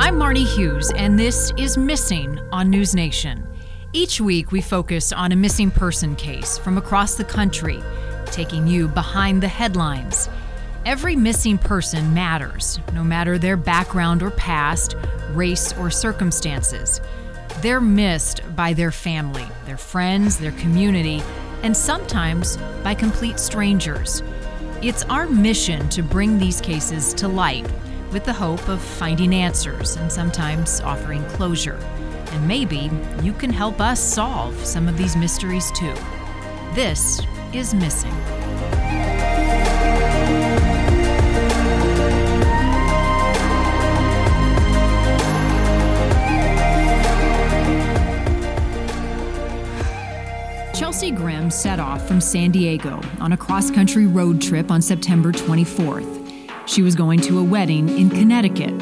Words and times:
I'm 0.00 0.14
Marni 0.14 0.46
Hughes, 0.46 0.92
and 0.94 1.18
this 1.18 1.52
is 1.56 1.76
Missing 1.76 2.38
on 2.52 2.70
News 2.70 2.94
Nation. 2.94 3.44
Each 3.92 4.20
week, 4.20 4.52
we 4.52 4.60
focus 4.60 5.12
on 5.12 5.32
a 5.32 5.36
missing 5.36 5.72
person 5.72 6.14
case 6.14 6.56
from 6.56 6.78
across 6.78 7.16
the 7.16 7.24
country, 7.24 7.82
taking 8.26 8.68
you 8.68 8.86
behind 8.86 9.42
the 9.42 9.48
headlines. 9.48 10.28
Every 10.86 11.16
missing 11.16 11.58
person 11.58 12.14
matters, 12.14 12.78
no 12.92 13.02
matter 13.02 13.38
their 13.38 13.56
background 13.56 14.22
or 14.22 14.30
past, 14.30 14.94
race 15.30 15.72
or 15.76 15.90
circumstances. 15.90 17.00
They're 17.60 17.80
missed 17.80 18.40
by 18.54 18.74
their 18.74 18.92
family, 18.92 19.48
their 19.66 19.76
friends, 19.76 20.38
their 20.38 20.52
community, 20.52 21.24
and 21.64 21.76
sometimes 21.76 22.56
by 22.84 22.94
complete 22.94 23.40
strangers. 23.40 24.22
It's 24.80 25.02
our 25.06 25.26
mission 25.26 25.88
to 25.88 26.04
bring 26.04 26.38
these 26.38 26.60
cases 26.60 27.12
to 27.14 27.26
light 27.26 27.68
with 28.12 28.24
the 28.24 28.32
hope 28.32 28.68
of 28.68 28.80
finding 28.80 29.34
answers 29.34 29.96
and 29.96 30.10
sometimes 30.10 30.80
offering 30.80 31.24
closure. 31.30 31.78
And 32.32 32.46
maybe 32.46 32.90
you 33.22 33.32
can 33.32 33.50
help 33.50 33.80
us 33.80 34.00
solve 34.00 34.54
some 34.64 34.88
of 34.88 34.96
these 34.96 35.16
mysteries 35.16 35.70
too. 35.72 35.94
This 36.74 37.20
is 37.52 37.74
Missing. 37.74 38.14
Chelsea 50.74 51.10
Grimm 51.10 51.50
set 51.50 51.80
off 51.80 52.06
from 52.06 52.20
San 52.20 52.50
Diego 52.50 53.00
on 53.20 53.32
a 53.32 53.36
cross 53.36 53.70
country 53.70 54.06
road 54.06 54.40
trip 54.40 54.70
on 54.70 54.80
September 54.80 55.32
24th. 55.32 56.17
She 56.68 56.82
was 56.82 56.94
going 56.94 57.20
to 57.22 57.38
a 57.38 57.42
wedding 57.42 57.88
in 57.88 58.10
Connecticut. 58.10 58.74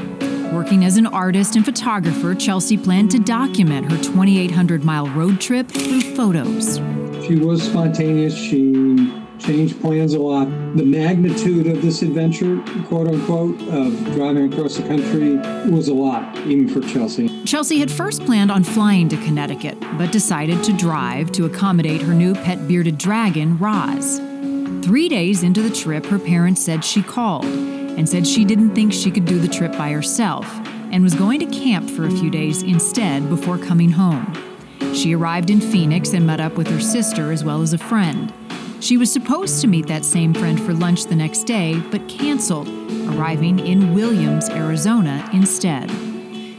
Working 0.52 0.84
as 0.84 0.96
an 0.96 1.06
artist 1.06 1.54
and 1.54 1.64
photographer, 1.64 2.34
Chelsea 2.34 2.76
planned 2.76 3.12
to 3.12 3.20
document 3.20 3.92
her 3.92 4.02
2,800 4.02 4.84
mile 4.84 5.06
road 5.10 5.40
trip 5.40 5.68
through 5.68 6.00
photos. 6.00 6.78
She 7.24 7.36
was 7.36 7.62
spontaneous. 7.62 8.34
She 8.34 9.22
changed 9.38 9.80
plans 9.80 10.14
a 10.14 10.18
lot. 10.18 10.46
The 10.76 10.82
magnitude 10.82 11.68
of 11.68 11.80
this 11.80 12.02
adventure, 12.02 12.60
quote 12.88 13.06
unquote, 13.06 13.60
of 13.68 14.14
driving 14.14 14.52
across 14.52 14.76
the 14.76 14.82
country 14.88 15.36
was 15.70 15.86
a 15.86 15.94
lot, 15.94 16.36
even 16.38 16.68
for 16.68 16.80
Chelsea. 16.88 17.44
Chelsea 17.44 17.78
had 17.78 17.90
first 17.90 18.24
planned 18.26 18.50
on 18.50 18.64
flying 18.64 19.08
to 19.10 19.16
Connecticut, 19.18 19.78
but 19.96 20.10
decided 20.10 20.64
to 20.64 20.72
drive 20.72 21.30
to 21.32 21.44
accommodate 21.44 22.02
her 22.02 22.14
new 22.14 22.34
pet 22.34 22.66
bearded 22.66 22.98
dragon, 22.98 23.56
Roz. 23.58 24.18
Three 24.84 25.08
days 25.08 25.44
into 25.44 25.62
the 25.62 25.70
trip, 25.70 26.06
her 26.06 26.18
parents 26.18 26.64
said 26.64 26.84
she 26.84 27.00
called 27.00 27.75
and 27.96 28.08
said 28.08 28.26
she 28.26 28.44
didn't 28.44 28.74
think 28.74 28.92
she 28.92 29.10
could 29.10 29.24
do 29.24 29.38
the 29.38 29.48
trip 29.48 29.72
by 29.72 29.90
herself 29.90 30.46
and 30.92 31.02
was 31.02 31.14
going 31.14 31.40
to 31.40 31.46
camp 31.46 31.90
for 31.90 32.06
a 32.06 32.10
few 32.10 32.30
days 32.30 32.62
instead 32.62 33.28
before 33.28 33.58
coming 33.58 33.90
home. 33.90 34.32
She 34.94 35.14
arrived 35.14 35.50
in 35.50 35.60
Phoenix 35.60 36.12
and 36.12 36.26
met 36.26 36.40
up 36.40 36.56
with 36.56 36.68
her 36.68 36.80
sister 36.80 37.32
as 37.32 37.44
well 37.44 37.62
as 37.62 37.72
a 37.72 37.78
friend. 37.78 38.32
She 38.80 38.96
was 38.96 39.12
supposed 39.12 39.60
to 39.62 39.66
meet 39.66 39.86
that 39.88 40.04
same 40.04 40.32
friend 40.34 40.60
for 40.60 40.72
lunch 40.72 41.06
the 41.06 41.16
next 41.16 41.44
day, 41.44 41.80
but 41.90 42.08
canceled, 42.08 42.68
arriving 43.08 43.58
in 43.58 43.94
Williams, 43.94 44.48
Arizona 44.50 45.28
instead. 45.32 45.90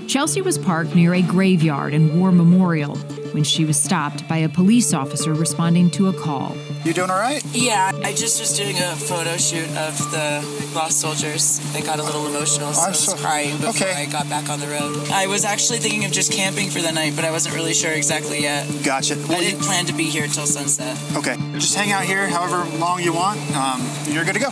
Chelsea 0.07 0.41
was 0.41 0.57
parked 0.57 0.95
near 0.95 1.13
a 1.15 1.21
graveyard 1.21 1.93
and 1.93 2.17
war 2.17 2.31
memorial 2.31 2.95
when 3.33 3.43
she 3.43 3.65
was 3.65 3.77
stopped 3.77 4.25
by 4.29 4.37
a 4.37 4.47
police 4.47 4.93
officer 4.93 5.33
responding 5.33 5.91
to 5.91 6.07
a 6.07 6.13
call. 6.13 6.55
You 6.85 6.93
doing 6.93 7.09
all 7.09 7.19
right? 7.19 7.43
Yeah, 7.51 7.91
I 8.05 8.13
just 8.13 8.39
was 8.39 8.55
doing 8.55 8.77
a 8.77 8.95
photo 8.95 9.35
shoot 9.35 9.67
of 9.75 9.97
the 10.11 10.71
lost 10.73 11.01
soldiers. 11.01 11.59
I 11.75 11.81
got 11.81 11.99
a 11.99 12.03
little 12.03 12.25
emotional, 12.25 12.71
so 12.71 12.81
I 12.81 12.89
was 12.89 13.13
crying 13.15 13.57
before 13.57 13.69
okay. 13.87 14.01
I 14.01 14.05
got 14.05 14.29
back 14.29 14.49
on 14.49 14.61
the 14.61 14.67
road. 14.67 15.09
I 15.11 15.27
was 15.27 15.43
actually 15.43 15.79
thinking 15.79 16.05
of 16.05 16.13
just 16.13 16.31
camping 16.31 16.69
for 16.69 16.81
the 16.81 16.93
night, 16.93 17.13
but 17.17 17.25
I 17.25 17.31
wasn't 17.31 17.55
really 17.55 17.73
sure 17.73 17.91
exactly 17.91 18.41
yet. 18.41 18.65
Gotcha. 18.85 19.15
Well, 19.27 19.39
I 19.39 19.41
didn't 19.41 19.63
plan 19.63 19.85
to 19.87 19.93
be 19.93 20.05
here 20.05 20.27
till 20.27 20.45
sunset. 20.45 20.97
Okay, 21.17 21.35
just 21.53 21.75
hang 21.75 21.91
out 21.91 22.03
here 22.03 22.29
however 22.29 22.63
long 22.77 23.03
you 23.03 23.11
want. 23.11 23.39
Um, 23.53 23.85
you're 24.05 24.23
good 24.23 24.35
to 24.35 24.39
go. 24.39 24.51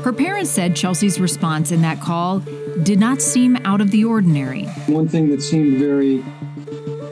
Her 0.00 0.12
parents 0.12 0.50
said 0.50 0.74
Chelsea's 0.74 1.20
response 1.20 1.72
in 1.72 1.82
that 1.82 2.00
call 2.00 2.42
did 2.82 2.98
not 2.98 3.22
seem 3.22 3.56
out 3.64 3.80
of 3.80 3.90
the 3.90 4.04
ordinary. 4.04 4.64
One 4.86 5.08
thing 5.08 5.30
that 5.30 5.42
seemed 5.42 5.78
very 5.78 6.24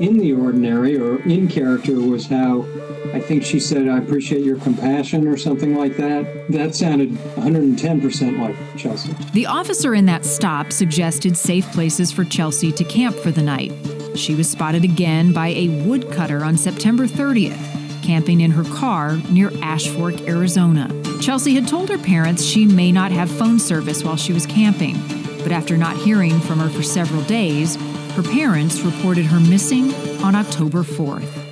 in 0.01 0.19
the 0.19 0.33
ordinary 0.33 0.99
or 0.99 1.23
in 1.23 1.47
character 1.49 1.95
was 2.01 2.27
how 2.27 2.67
I 3.15 3.21
think 3.21 3.45
she 3.45 3.61
said, 3.61 3.89
I 3.89 3.99
appreciate 3.99 4.43
your 4.43 4.57
compassion 4.57 5.29
or 5.29 5.37
something 5.37 5.77
like 5.77 5.97
that. 5.99 6.47
That 6.49 6.75
sounded 6.75 7.11
110% 7.11 8.39
like 8.41 8.57
Chelsea. 8.79 9.15
The 9.33 9.47
officer 9.47 9.95
in 9.95 10.07
that 10.07 10.25
stop 10.25 10.73
suggested 10.73 11.37
safe 11.37 11.71
places 11.73 12.11
for 12.11 12.25
Chelsea 12.25 12.73
to 12.73 12.85
camp 12.85 13.15
for 13.17 13.31
the 13.31 13.43
night. 13.43 13.73
She 14.15 14.35
was 14.35 14.51
spotted 14.51 14.83
again 14.83 15.33
by 15.33 15.49
a 15.49 15.69
woodcutter 15.85 16.43
on 16.43 16.57
September 16.57 17.07
30th, 17.07 18.03
camping 18.03 18.41
in 18.41 18.51
her 18.51 18.65
car 18.65 19.19
near 19.31 19.53
Ash 19.63 19.89
Fork, 19.89 20.23
Arizona. 20.23 20.91
Chelsea 21.21 21.55
had 21.55 21.69
told 21.69 21.91
her 21.91 21.99
parents 21.99 22.43
she 22.43 22.65
may 22.67 22.91
not 22.93 23.13
have 23.13 23.31
phone 23.31 23.59
service 23.59 24.03
while 24.03 24.17
she 24.17 24.33
was 24.33 24.47
camping, 24.47 24.97
but 25.43 25.53
after 25.53 25.77
not 25.77 25.97
hearing 25.97 26.39
from 26.41 26.59
her 26.59 26.69
for 26.69 26.83
several 26.83 27.23
days, 27.23 27.77
her 28.13 28.23
parents 28.23 28.81
reported 28.81 29.27
her 29.27 29.41
missing 29.41 29.93
on 30.23 30.35
October 30.35 30.83
4th. 30.83 31.43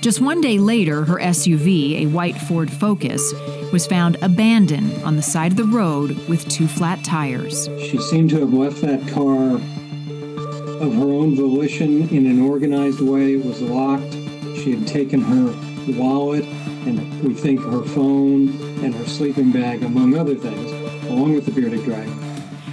Just 0.00 0.20
one 0.20 0.40
day 0.40 0.58
later, 0.58 1.04
her 1.04 1.16
SUV, 1.16 2.02
a 2.02 2.06
white 2.06 2.36
Ford 2.36 2.70
Focus, 2.70 3.32
was 3.72 3.86
found 3.86 4.16
abandoned 4.22 5.02
on 5.02 5.16
the 5.16 5.22
side 5.22 5.52
of 5.52 5.58
the 5.58 5.64
road 5.64 6.16
with 6.28 6.48
two 6.48 6.68
flat 6.68 7.02
tires. 7.04 7.68
She 7.80 7.98
seemed 7.98 8.30
to 8.30 8.40
have 8.40 8.52
left 8.52 8.80
that 8.82 9.00
car 9.08 9.56
of 10.80 10.94
her 10.94 11.10
own 11.12 11.34
volition 11.34 12.08
in 12.10 12.26
an 12.26 12.40
organized 12.40 13.00
way. 13.00 13.34
It 13.34 13.44
was 13.44 13.60
locked. 13.60 14.12
She 14.56 14.74
had 14.74 14.86
taken 14.86 15.20
her 15.20 15.92
wallet 15.98 16.44
and 16.86 17.22
we 17.22 17.34
think 17.34 17.60
her 17.60 17.82
phone 17.82 18.48
and 18.82 18.94
her 18.94 19.06
sleeping 19.06 19.50
bag, 19.50 19.82
among 19.82 20.16
other 20.16 20.36
things, 20.36 20.70
along 21.10 21.34
with 21.34 21.44
the 21.44 21.50
bearded 21.50 21.82
dragon. 21.84 22.27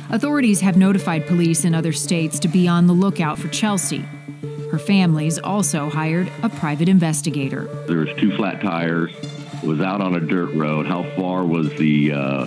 Authorities 0.10 0.62
have 0.62 0.78
notified 0.78 1.26
police 1.26 1.66
in 1.66 1.74
other 1.74 1.92
states 1.92 2.40
to 2.40 2.48
be 2.48 2.68
on 2.68 2.88
the 2.88 2.94
lookout 2.94 3.40
for 3.40 3.48
Chelsea. 3.48 4.06
Her 4.72 4.80
family's 4.80 5.40
also 5.40 5.90
hired 5.90 6.32
a 6.44 6.50
private 6.50 6.90
investigator. 6.90 7.64
There 7.88 7.98
was 7.98 8.10
two 8.18 8.36
flat 8.36 8.62
tires. 8.62 9.12
Was 9.64 9.82
out 9.82 10.02
on 10.02 10.16
a 10.16 10.20
dirt 10.20 10.54
road. 10.54 10.86
How 10.86 11.04
far 11.16 11.44
was 11.44 11.70
the 11.78 12.12
uh, 12.14 12.46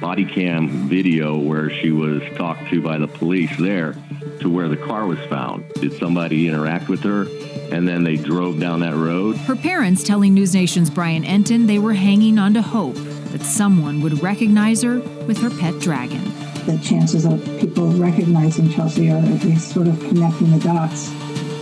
body 0.00 0.24
cam 0.24 0.88
video 0.88 1.38
where 1.38 1.70
she 1.70 1.92
was 1.92 2.20
talked 2.36 2.68
to 2.70 2.82
by 2.82 2.98
the 2.98 3.06
police 3.06 3.54
there 3.58 3.94
to 4.40 4.50
where 4.50 4.68
the 4.68 4.76
car 4.76 5.06
was 5.06 5.20
found? 5.28 5.68
Did 5.74 5.92
somebody 5.98 6.48
interact 6.48 6.88
with 6.88 7.00
her? 7.02 7.28
And 7.70 7.86
then 7.86 8.02
they 8.02 8.16
drove 8.16 8.58
down 8.58 8.80
that 8.80 8.94
road. 8.94 9.36
Her 9.36 9.54
parents 9.54 10.02
telling 10.02 10.34
News 10.34 10.54
Nation's 10.54 10.90
Brian 10.90 11.22
Entin 11.22 11.66
they 11.66 11.78
were 11.78 11.94
hanging 11.94 12.38
on 12.38 12.54
to 12.54 12.62
hope 12.62 12.96
that 12.96 13.42
someone 13.42 14.00
would 14.00 14.20
recognize 14.22 14.82
her 14.82 14.98
with 14.98 15.38
her 15.38 15.50
pet 15.50 15.78
dragon 15.78 16.32
the 16.68 16.78
chances 16.84 17.24
of 17.24 17.42
people 17.58 17.88
recognizing 17.92 18.70
Chelsea 18.70 19.10
are 19.10 19.16
at 19.16 19.42
least 19.42 19.72
sort 19.72 19.88
of 19.88 19.98
connecting 20.00 20.50
the 20.50 20.58
dots. 20.58 21.10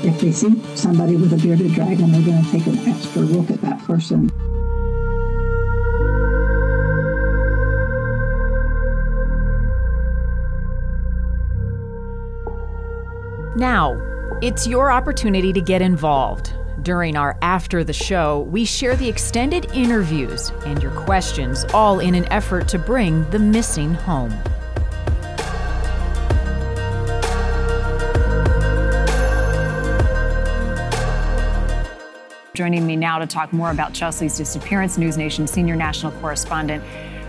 If 0.05 0.21
they 0.21 0.33
see 0.33 0.61
somebody 0.75 1.15
with 1.15 1.33
a 1.33 1.37
bearded 1.37 1.75
dragon, 1.75 2.11
they're 2.11 2.23
going 2.23 2.45
to 2.45 2.51
take 2.51 2.67
an 2.67 2.77
extra 2.89 3.23
look 3.23 3.49
at 3.53 3.61
that 3.61 3.79
person. 3.85 4.33
Now, 13.57 13.97
it's 14.43 14.67
your 14.67 14.91
opportunity 14.91 15.53
to 15.53 15.61
get 15.61 15.83
involved. 15.83 16.53
During 16.83 17.17
our 17.17 17.39
After 17.43 17.85
the 17.85 17.93
Show, 17.93 18.41
we 18.51 18.65
share 18.65 18.97
the 18.97 19.09
extended 19.09 19.71
interviews 19.73 20.51
and 20.65 20.83
your 20.83 20.93
questions, 20.93 21.65
all 21.73 22.01
in 22.01 22.17
an 22.17 22.31
effort 22.33 22.67
to 22.69 22.79
bring 22.79 23.29
the 23.31 23.39
missing 23.39 23.95
home. 23.95 24.35
Joining 32.57 32.87
me 32.87 32.97
now 32.97 33.19
to 33.19 33.27
talk 33.27 33.53
more 33.53 33.71
about 33.71 33.93
Chelsea's 33.93 34.39
disappearance, 34.39 34.97
News 34.97 35.19
Nation 35.19 35.47
senior 35.47 35.77
national 35.77 36.11
correspondent 36.13 36.83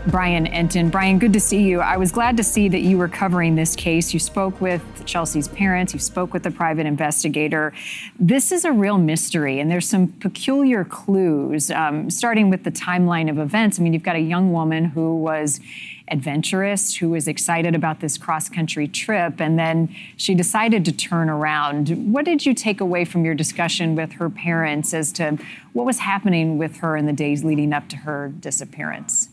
Brian 0.08 0.46
Entin. 0.46 0.90
Brian, 0.90 1.20
good 1.20 1.34
to 1.34 1.40
see 1.42 1.64
you. 1.64 1.82
I 1.82 1.98
was 1.98 2.14
glad 2.14 2.38
to 2.38 2.44
see 2.46 2.70
that 2.70 2.80
you 2.80 2.98
were 2.98 3.10
covering 3.10 3.56
this 3.56 3.76
case. 3.76 4.14
You 4.14 4.22
spoke 4.22 4.62
with 4.62 4.82
Chelsea's 5.06 5.50
parents, 5.50 5.94
you 5.94 6.00
spoke 6.00 6.32
with 6.32 6.44
the 6.44 6.52
private 6.52 6.86
investigator. 6.86 7.74
This 8.18 8.54
is 8.54 8.64
a 8.64 8.72
real 8.72 8.98
mystery, 8.98 9.60
and 9.60 9.70
there's 9.70 9.90
some 9.90 10.08
peculiar 10.08 10.86
clues, 10.86 11.72
um, 11.72 12.10
starting 12.10 12.50
with 12.50 12.64
the 12.64 12.72
timeline 12.72 13.30
of 13.30 13.38
events. 13.38 13.82
I 13.82 13.84
mean, 13.84 13.92
you've 13.92 14.04
got 14.04 14.16
a 14.16 14.22
young 14.22 14.54
woman 14.54 14.86
who 14.86 15.18
was 15.18 15.60
adventurous 16.10 16.96
who 16.96 17.10
was 17.10 17.28
excited 17.28 17.76
about 17.76 18.00
this 18.00 18.18
cross 18.18 18.50
country 18.50 18.88
trip, 18.88 19.40
and 19.40 19.58
then 19.58 19.94
she 20.16 20.34
decided 20.34 20.86
to 20.86 20.92
turn 20.92 21.30
around. 21.30 21.90
What 22.12 22.26
did 22.26 22.46
you 22.46 22.54
take 22.54 22.82
away 22.82 23.06
from 23.06 23.26
your 23.26 23.36
discussion 23.36 23.96
with 23.96 24.14
her 24.14 24.30
parents 24.30 24.94
as 24.94 25.12
to 25.14 25.38
what 25.74 25.86
was 25.86 26.00
happening 26.00 26.58
with 26.58 26.78
her 26.78 26.96
in 26.98 27.06
the 27.06 27.14
days 27.14 27.44
leading 27.44 27.74
up 27.74 27.90
to 27.90 27.98
her 27.98 28.30
disappearance? 28.40 29.30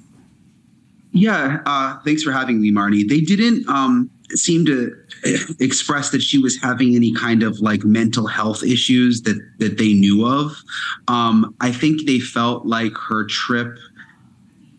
Yeah, 1.13 1.61
uh, 1.65 1.99
thanks 2.05 2.25
for 2.25 2.33
having 2.33 2.61
me, 2.61 2.73
Marni. 2.73 3.09
They 3.09 3.21
didn't 3.21 3.69
um, 3.69 4.11
seem 4.31 4.67
to 4.67 4.97
express 5.61 6.11
that 6.11 6.23
she 6.23 6.39
was 6.39 6.61
having 6.61 6.97
any 6.97 7.13
kind 7.15 7.45
of 7.45 7.61
like 7.61 7.85
mental 7.85 8.27
health 8.27 8.65
issues 8.65 9.23
that 9.23 9.41
that 9.59 9.79
they 9.79 9.95
knew 9.95 10.27
of. 10.27 10.57
Um, 11.07 11.55
I 11.61 11.71
think 11.71 12.07
they 12.07 12.19
felt 12.19 12.67
like 12.67 12.97
her 12.97 13.25
trip 13.27 13.79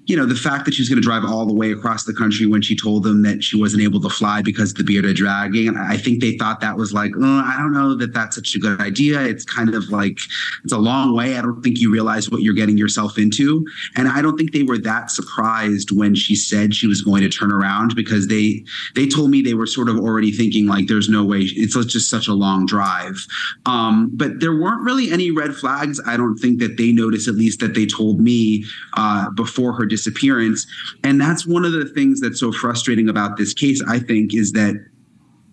you 0.07 0.15
know, 0.15 0.25
the 0.25 0.35
fact 0.35 0.65
that 0.65 0.73
she 0.73 0.81
was 0.81 0.89
going 0.89 1.01
to 1.01 1.01
drive 1.01 1.23
all 1.25 1.45
the 1.45 1.53
way 1.53 1.71
across 1.71 2.03
the 2.03 2.13
country 2.13 2.45
when 2.45 2.61
she 2.61 2.75
told 2.75 3.03
them 3.03 3.23
that 3.23 3.43
she 3.43 3.59
wasn't 3.59 3.81
able 3.81 3.99
to 4.01 4.09
fly 4.09 4.41
because 4.41 4.71
of 4.71 4.77
the 4.77 4.83
bearded 4.83 5.15
dragon, 5.15 5.77
I 5.77 5.97
think 5.97 6.21
they 6.21 6.37
thought 6.37 6.61
that 6.61 6.77
was 6.77 6.93
like, 6.93 7.11
oh, 7.17 7.43
I 7.45 7.55
don't 7.57 7.73
know 7.73 7.95
that 7.95 8.13
that's 8.13 8.35
such 8.35 8.55
a 8.55 8.59
good 8.59 8.79
idea. 8.79 9.21
It's 9.21 9.43
kind 9.43 9.73
of 9.73 9.89
like, 9.89 10.17
it's 10.63 10.73
a 10.73 10.77
long 10.77 11.15
way. 11.15 11.37
I 11.37 11.41
don't 11.41 11.61
think 11.61 11.79
you 11.79 11.91
realize 11.91 12.29
what 12.29 12.41
you're 12.41 12.53
getting 12.53 12.77
yourself 12.77 13.17
into. 13.17 13.65
And 13.95 14.07
I 14.07 14.21
don't 14.21 14.37
think 14.37 14.51
they 14.51 14.63
were 14.63 14.77
that 14.79 15.09
surprised 15.09 15.91
when 15.91 16.13
she 16.13 16.35
said 16.35 16.75
she 16.75 16.87
was 16.87 17.01
going 17.01 17.23
to 17.23 17.29
turn 17.29 17.51
around 17.51 17.95
because 17.95 18.27
they, 18.27 18.63
they 18.93 19.07
told 19.07 19.31
me 19.31 19.41
they 19.41 19.55
were 19.55 19.67
sort 19.67 19.89
of 19.89 19.97
already 19.97 20.31
thinking 20.31 20.67
like, 20.67 20.87
there's 20.87 21.09
no 21.09 21.23
way 21.23 21.39
it's 21.41 21.73
just 21.85 22.09
such 22.09 22.27
a 22.27 22.33
long 22.33 22.65
drive. 22.65 23.25
Um, 23.65 24.11
but 24.13 24.39
there 24.39 24.55
weren't 24.55 24.83
really 24.83 25.11
any 25.11 25.31
red 25.31 25.55
flags. 25.55 25.99
I 26.05 26.15
don't 26.15 26.37
think 26.37 26.59
that 26.59 26.77
they 26.77 26.91
noticed, 26.91 27.27
at 27.27 27.35
least 27.35 27.59
that 27.61 27.73
they 27.73 27.85
told 27.85 28.19
me 28.19 28.65
uh, 28.93 29.31
before 29.31 29.73
her 29.73 29.85
disappearance. 29.95 30.67
And 31.03 31.19
that's 31.19 31.45
one 31.45 31.65
of 31.65 31.71
the 31.71 31.85
things 31.85 32.19
that's 32.21 32.39
so 32.39 32.51
frustrating 32.51 33.07
about 33.09 33.37
this 33.37 33.53
case, 33.53 33.81
I 33.87 33.99
think, 33.99 34.33
is 34.33 34.51
that 34.51 34.75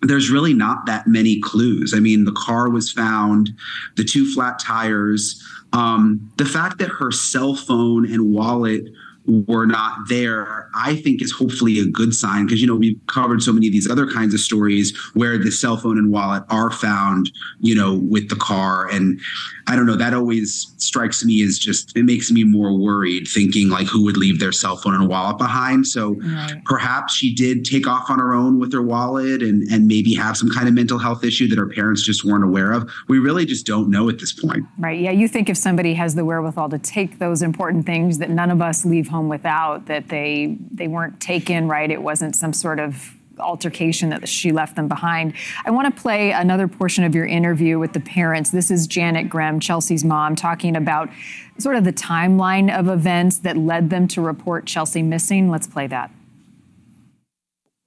there's 0.01 0.29
really 0.29 0.53
not 0.53 0.85
that 0.85 1.07
many 1.07 1.39
clues. 1.39 1.93
I 1.95 1.99
mean, 1.99 2.25
the 2.25 2.33
car 2.33 2.69
was 2.69 2.91
found, 2.91 3.51
the 3.95 4.03
two 4.03 4.25
flat 4.33 4.59
tires, 4.59 5.41
um, 5.71 6.31
the 6.37 6.45
fact 6.45 6.77
that 6.79 6.89
her 6.89 7.11
cell 7.11 7.55
phone 7.55 8.05
and 8.13 8.33
wallet 8.33 8.83
were 9.25 9.65
not 9.65 10.09
there, 10.09 10.69
I 10.75 10.95
think 10.97 11.21
is 11.21 11.31
hopefully 11.31 11.79
a 11.79 11.85
good 11.85 12.13
sign 12.13 12.45
because 12.45 12.61
you 12.61 12.67
know 12.67 12.75
we've 12.75 12.99
covered 13.07 13.41
so 13.41 13.53
many 13.53 13.67
of 13.67 13.73
these 13.73 13.89
other 13.89 14.09
kinds 14.09 14.33
of 14.33 14.39
stories 14.39 14.95
where 15.13 15.37
the 15.37 15.51
cell 15.51 15.77
phone 15.77 15.97
and 15.97 16.11
wallet 16.11 16.43
are 16.49 16.71
found, 16.71 17.31
you 17.59 17.75
know, 17.75 17.95
with 18.09 18.29
the 18.29 18.35
car, 18.35 18.89
and 18.89 19.19
I 19.67 19.75
don't 19.75 19.85
know 19.85 19.95
that 19.95 20.13
always 20.13 20.73
strikes 20.77 21.23
me 21.23 21.41
as 21.43 21.57
just 21.57 21.95
it 21.95 22.03
makes 22.03 22.31
me 22.31 22.43
more 22.43 22.77
worried 22.77 23.27
thinking 23.27 23.69
like 23.69 23.87
who 23.87 24.03
would 24.03 24.17
leave 24.17 24.39
their 24.39 24.51
cell 24.51 24.75
phone 24.75 24.93
and 24.93 25.07
wallet 25.07 25.37
behind. 25.37 25.87
So 25.87 26.15
right. 26.15 26.61
perhaps 26.65 27.13
she 27.13 27.33
did 27.33 27.63
take 27.63 27.87
off 27.87 28.09
on 28.09 28.19
her 28.19 28.33
own 28.33 28.59
with 28.59 28.73
her 28.73 28.81
wallet 28.81 29.41
and 29.41 29.63
and 29.71 29.87
maybe 29.87 30.13
have 30.15 30.35
some 30.35 30.49
kind 30.49 30.67
of 30.67 30.73
mental 30.73 30.97
health 30.97 31.23
issue 31.23 31.47
that 31.47 31.57
her 31.57 31.69
parents 31.69 32.03
just 32.03 32.25
weren't 32.25 32.43
aware 32.43 32.73
of. 32.73 32.91
We 33.07 33.19
really 33.19 33.45
just 33.45 33.65
don't 33.65 33.89
know 33.89 34.09
at 34.09 34.19
this 34.19 34.33
point. 34.33 34.65
Right. 34.77 34.99
Yeah. 34.99 35.11
You 35.11 35.27
think 35.27 35.49
if 35.49 35.57
somebody 35.57 35.93
has 35.93 36.15
the 36.15 36.25
wherewithal 36.25 36.69
to 36.69 36.79
take 36.79 37.19
those 37.19 37.41
important 37.41 37.85
things 37.85 38.17
that 38.17 38.29
none 38.29 38.51
of 38.51 38.61
us 38.61 38.85
leave 38.85 39.07
home 39.13 39.29
without 39.29 39.85
that 39.85 40.09
they 40.09 40.57
they 40.71 40.87
weren't 40.87 41.19
taken 41.21 41.67
right 41.67 41.91
it 41.91 42.01
wasn't 42.01 42.35
some 42.35 42.51
sort 42.51 42.79
of 42.79 43.13
altercation 43.39 44.09
that 44.09 44.27
she 44.27 44.51
left 44.51 44.75
them 44.75 44.87
behind. 44.87 45.33
I 45.65 45.71
want 45.71 45.93
to 45.93 46.01
play 46.01 46.31
another 46.31 46.67
portion 46.67 47.03
of 47.03 47.15
your 47.15 47.25
interview 47.25 47.79
with 47.79 47.93
the 47.93 47.99
parents. 47.99 48.51
This 48.51 48.69
is 48.69 48.87
Janet 48.87 49.29
Grimm, 49.29 49.59
Chelsea's 49.59 50.03
mom, 50.03 50.35
talking 50.35 50.75
about 50.75 51.09
sort 51.57 51.75
of 51.75 51.83
the 51.83 51.93
timeline 51.93 52.71
of 52.71 52.87
events 52.87 53.39
that 53.39 53.57
led 53.57 53.89
them 53.89 54.07
to 54.09 54.21
report 54.21 54.65
Chelsea 54.65 55.01
missing. 55.01 55.49
Let's 55.49 55.67
play 55.67 55.87
that. 55.87 56.11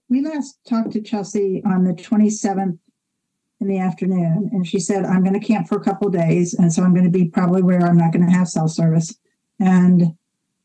We 0.09 0.21
last 0.21 0.59
talked 0.69 0.93
to 0.93 1.03
Chelsea 1.03 1.63
on 1.65 1.85
the 1.85 1.93
27th 1.93 2.79
in 3.61 3.69
the 3.69 3.79
afternoon, 3.79 4.51
and 4.53 4.67
she 4.67 4.79
said, 4.79 5.05
I'm 5.05 5.25
going 5.25 5.39
to 5.39 5.45
camp 5.45 5.67
for 5.67 5.79
a 5.79 5.85
couple 5.85 6.09
days. 6.11 6.55
And 6.55 6.73
so 6.73 6.83
I'm 6.83 6.93
going 6.93 7.11
to 7.11 7.11
be 7.11 7.29
probably 7.29 7.63
where 7.63 7.85
I'm 7.85 7.97
not 7.97 8.13
going 8.13 8.27
to 8.27 8.33
have 8.33 8.49
cell 8.49 8.69
service. 8.69 9.15
And 9.59 10.15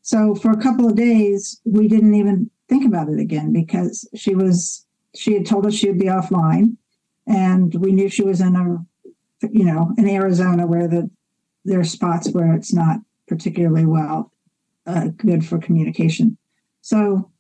so 0.01 0.35
for 0.35 0.51
a 0.51 0.61
couple 0.61 0.87
of 0.87 0.95
days, 0.95 1.61
we 1.63 1.87
didn't 1.87 2.15
even 2.15 2.49
think 2.69 2.85
about 2.85 3.09
it 3.09 3.19
again 3.19 3.53
because 3.53 4.07
she 4.15 4.35
was 4.35 4.85
she 5.15 5.33
had 5.33 5.45
told 5.45 5.65
us 5.65 5.73
she'd 5.73 5.99
be 5.99 6.05
offline, 6.05 6.77
and 7.27 7.73
we 7.75 7.91
knew 7.91 8.09
she 8.09 8.23
was 8.23 8.41
in 8.41 8.55
a 8.55 8.85
you 9.51 9.65
know 9.65 9.93
in 9.97 10.07
Arizona 10.07 10.65
where 10.65 10.87
the 10.87 11.09
there 11.65 11.79
are 11.79 11.85
spots 11.85 12.31
where 12.31 12.53
it's 12.53 12.73
not 12.73 12.99
particularly 13.27 13.85
well 13.85 14.31
uh, 14.87 15.09
good 15.17 15.45
for 15.45 15.59
communication. 15.59 16.37
So 16.81 17.31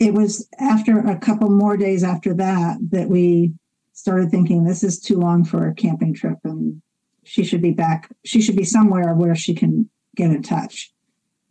it 0.00 0.12
was 0.12 0.48
after 0.58 0.98
a 0.98 1.16
couple 1.16 1.48
more 1.50 1.76
days 1.76 2.02
after 2.02 2.34
that 2.34 2.78
that 2.90 3.08
we 3.08 3.52
started 3.92 4.30
thinking 4.30 4.64
this 4.64 4.82
is 4.82 4.98
too 4.98 5.16
long 5.16 5.44
for 5.44 5.68
a 5.68 5.74
camping 5.74 6.12
trip 6.12 6.38
and 6.42 6.82
she 7.22 7.44
should 7.44 7.62
be 7.62 7.70
back 7.70 8.10
she 8.24 8.42
should 8.42 8.56
be 8.56 8.64
somewhere 8.64 9.14
where 9.14 9.36
she 9.36 9.54
can 9.54 9.88
get 10.16 10.30
in 10.30 10.42
touch 10.42 10.92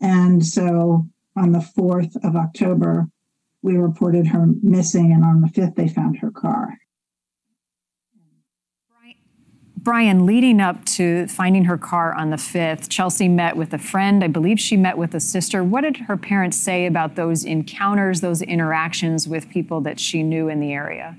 and 0.03 0.45
so 0.45 1.07
on 1.35 1.53
the 1.53 1.59
4th 1.59 2.15
of 2.23 2.35
October, 2.35 3.07
we 3.63 3.77
reported 3.77 4.27
her 4.27 4.45
missing, 4.61 5.11
and 5.13 5.23
on 5.23 5.41
the 5.41 5.47
5th, 5.47 5.75
they 5.75 5.87
found 5.87 6.17
her 6.17 6.29
car. 6.29 6.77
Brian, 9.77 10.25
leading 10.25 10.61
up 10.61 10.85
to 10.85 11.27
finding 11.27 11.65
her 11.65 11.77
car 11.77 12.13
on 12.13 12.29
the 12.29 12.37
5th, 12.37 12.87
Chelsea 12.87 13.27
met 13.27 13.57
with 13.57 13.73
a 13.73 13.77
friend. 13.77 14.23
I 14.23 14.27
believe 14.27 14.57
she 14.57 14.77
met 14.77 14.97
with 14.97 15.13
a 15.13 15.19
sister. 15.19 15.61
What 15.61 15.81
did 15.81 15.97
her 15.97 16.15
parents 16.15 16.55
say 16.55 16.85
about 16.85 17.15
those 17.15 17.43
encounters, 17.43 18.21
those 18.21 18.41
interactions 18.41 19.27
with 19.27 19.49
people 19.49 19.81
that 19.81 19.99
she 19.99 20.23
knew 20.23 20.47
in 20.47 20.61
the 20.61 20.71
area? 20.71 21.17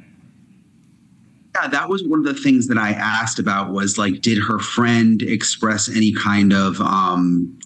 Yeah, 1.55 1.69
that 1.69 1.91
was 1.91 2.05
one 2.05 2.21
of 2.21 2.25
the 2.25 2.41
things 2.41 2.67
that 2.69 2.79
I 2.79 2.93
asked 2.93 3.39
about 3.39 3.73
was 3.73 3.99
like, 3.99 4.23
did 4.23 4.43
her 4.43 4.59
friend 4.59 5.21
express 5.21 5.91
any 5.91 6.13
kind 6.13 6.55
of 6.55 6.81
um, 6.81 7.59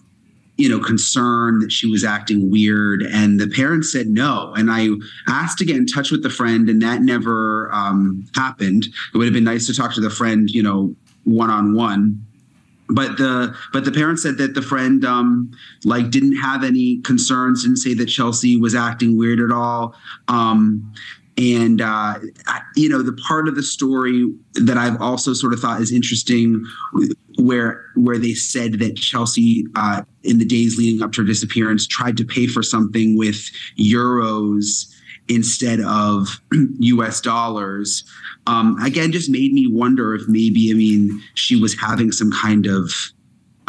you 0.59 0.67
know, 0.67 0.79
concern 0.79 1.59
that 1.59 1.71
she 1.71 1.89
was 1.89 2.03
acting 2.03 2.51
weird. 2.51 3.01
And 3.01 3.39
the 3.39 3.47
parents 3.47 3.89
said 3.93 4.07
no. 4.07 4.53
And 4.57 4.69
I 4.69 4.89
asked 5.29 5.57
to 5.59 5.65
get 5.65 5.77
in 5.77 5.85
touch 5.85 6.11
with 6.11 6.21
the 6.21 6.29
friend, 6.29 6.67
and 6.69 6.81
that 6.81 7.01
never 7.01 7.69
um, 7.73 8.25
happened. 8.35 8.85
It 9.13 9.17
would 9.17 9.23
have 9.23 9.33
been 9.33 9.45
nice 9.45 9.67
to 9.67 9.73
talk 9.73 9.93
to 9.93 10.01
the 10.01 10.09
friend, 10.09 10.49
you 10.49 10.61
know, 10.61 10.93
one 11.23 11.49
on 11.49 11.75
one. 11.75 12.25
But 12.89 13.17
the 13.17 13.55
but 13.71 13.85
the 13.85 13.91
parents 13.91 14.21
said 14.23 14.37
that 14.39 14.53
the 14.53 14.61
friend 14.61 15.05
um, 15.05 15.51
like 15.85 16.09
didn't 16.09 16.35
have 16.37 16.65
any 16.65 16.97
concerns, 17.03 17.63
didn't 17.63 17.77
say 17.77 17.93
that 17.93 18.07
Chelsea 18.07 18.57
was 18.57 18.75
acting 18.75 19.15
weird 19.15 19.39
at 19.39 19.51
all. 19.51 19.95
Um, 20.27 20.91
and 21.39 21.81
uh, 21.81 22.19
you 22.75 22.89
know 22.89 23.01
the 23.01 23.13
part 23.13 23.47
of 23.47 23.55
the 23.55 23.63
story 23.63 24.31
that 24.55 24.77
I've 24.77 25.01
also 25.01 25.33
sort 25.33 25.53
of 25.53 25.59
thought 25.59 25.79
is 25.79 25.91
interesting, 25.91 26.65
where 27.37 27.85
where 27.95 28.17
they 28.17 28.33
said 28.33 28.73
that 28.79 28.97
Chelsea 28.97 29.65
uh, 29.75 30.03
in 30.23 30.37
the 30.37 30.45
days 30.45 30.77
leading 30.77 31.01
up 31.01 31.13
to 31.13 31.21
her 31.21 31.27
disappearance 31.27 31.87
tried 31.87 32.17
to 32.17 32.25
pay 32.25 32.45
for 32.45 32.61
something 32.61 33.17
with 33.17 33.49
euros 33.79 34.93
instead 35.29 35.79
of 35.81 36.27
U.S. 36.79 37.21
dollars. 37.21 38.03
Um, 38.47 38.77
again, 38.79 39.11
just 39.11 39.29
made 39.29 39.53
me 39.53 39.65
wonder 39.65 40.13
if 40.15 40.23
maybe 40.27 40.69
I 40.71 40.73
mean 40.73 41.21
she 41.35 41.55
was 41.55 41.73
having 41.79 42.11
some 42.11 42.31
kind 42.31 42.67
of 42.67 42.91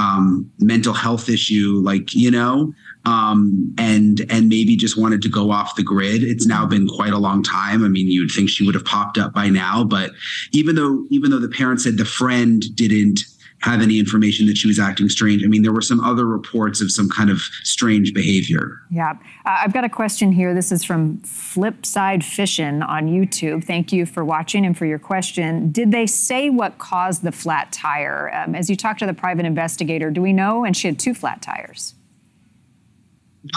um, 0.01 0.51
mental 0.59 0.95
health 0.95 1.29
issue, 1.29 1.81
like 1.85 2.15
you 2.15 2.33
know, 2.33 2.73
um, 3.05 3.75
and 3.79 4.21
and 4.31 4.49
maybe 4.49 4.77
just 4.77 4.99
wanted 4.99 5.23
to 5.23 5.29
go 5.29 5.51
off 5.51 5.77
the 5.77 5.83
grid. 5.83 6.23
It's 6.23 6.47
now 6.47 6.67
been 6.67 6.87
quite 6.89 7.13
a 7.13 7.19
long 7.19 7.43
time. 7.43 7.85
I 7.85 7.89
mean, 7.89 8.09
you'd 8.09 8.31
think 8.31 8.51
she 8.51 8.65
would 8.65 8.75
have 8.75 8.85
popped 8.85 9.19
up 9.19 9.33
by 9.33 9.49
now, 9.49 9.85
but 9.85 10.11
even 10.53 10.77
though 10.77 11.05
even 11.11 11.31
though 11.31 11.39
the 11.39 11.49
parents 11.49 11.85
said 11.85 11.97
the 11.97 12.05
friend 12.05 12.65
didn't 12.75 13.25
have 13.63 13.83
any 13.83 13.99
information 13.99 14.47
that 14.47 14.57
she 14.57 14.67
was 14.67 14.79
acting 14.79 15.09
strange. 15.09 15.45
I 15.45 15.47
mean, 15.47 15.63
there 15.63 15.73
were 15.73 15.83
some 15.83 16.01
other 16.01 16.27
reports 16.27 16.81
of 16.81 16.91
some 16.91 17.09
kind 17.09 17.29
of 17.29 17.41
strange 17.63 18.15
behavior. 18.15 18.81
Yeah. 18.91 19.11
Uh, 19.45 19.59
I've 19.61 19.73
got 19.73 19.85
a 19.85 19.89
question 19.89 20.33
here. 20.33 20.55
This 20.55 20.73
is 20.73 20.83
from 20.83 21.19
Flipside 21.19 22.25
Fishing 22.25 22.83
on 22.83 23.07
YouTube. 23.07 23.65
Thank 23.65 23.93
you 23.93 24.07
for 24.07 24.25
watching 24.25 24.65
and 24.65 24.77
for 24.77 24.87
your 24.87 24.99
question. 24.99 25.71
Did 25.71 25.93
they 25.93 26.07
say 26.07 26.49
what 26.49 26.79
caused 26.79 27.23
the 27.23 27.33
flat 27.33 27.71
tire? 27.71 28.33
Um, 28.35 28.55
as 28.55 28.71
you 28.71 28.77
talked 28.77 29.01
to 29.01 29.07
the 29.07 29.15
private 29.15 29.45
investigator, 29.45 30.11
do 30.11 30.23
we 30.23 30.33
know? 30.33 30.65
And 30.65 30.75
she 30.75 30.89
had 30.89 30.99
two 30.99 31.13
flat 31.13 31.43
tires. 31.43 31.95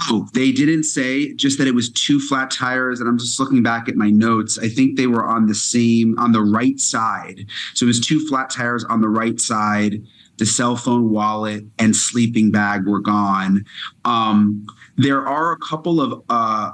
No, 0.09 0.27
they 0.33 0.51
didn't 0.51 0.83
say 0.83 1.33
just 1.33 1.57
that 1.57 1.67
it 1.67 1.75
was 1.75 1.91
two 1.91 2.19
flat 2.19 2.51
tires. 2.51 2.99
And 2.99 3.09
I'm 3.09 3.17
just 3.17 3.39
looking 3.39 3.63
back 3.63 3.89
at 3.89 3.95
my 3.95 4.09
notes. 4.09 4.57
I 4.57 4.69
think 4.69 4.95
they 4.95 5.07
were 5.07 5.25
on 5.25 5.47
the 5.47 5.55
same, 5.55 6.17
on 6.17 6.31
the 6.31 6.41
right 6.41 6.79
side. 6.79 7.45
So 7.73 7.85
it 7.85 7.87
was 7.87 7.99
two 7.99 8.25
flat 8.27 8.49
tires 8.49 8.85
on 8.85 9.01
the 9.01 9.09
right 9.09 9.39
side. 9.39 10.01
The 10.37 10.45
cell 10.45 10.75
phone, 10.75 11.09
wallet, 11.09 11.63
and 11.79 11.95
sleeping 11.95 12.49
bag 12.49 12.87
were 12.87 13.01
gone. 13.01 13.65
Um, 14.05 14.65
there 14.97 15.27
are 15.27 15.51
a 15.51 15.57
couple 15.57 16.01
of 16.01 16.23
uh, 16.29 16.71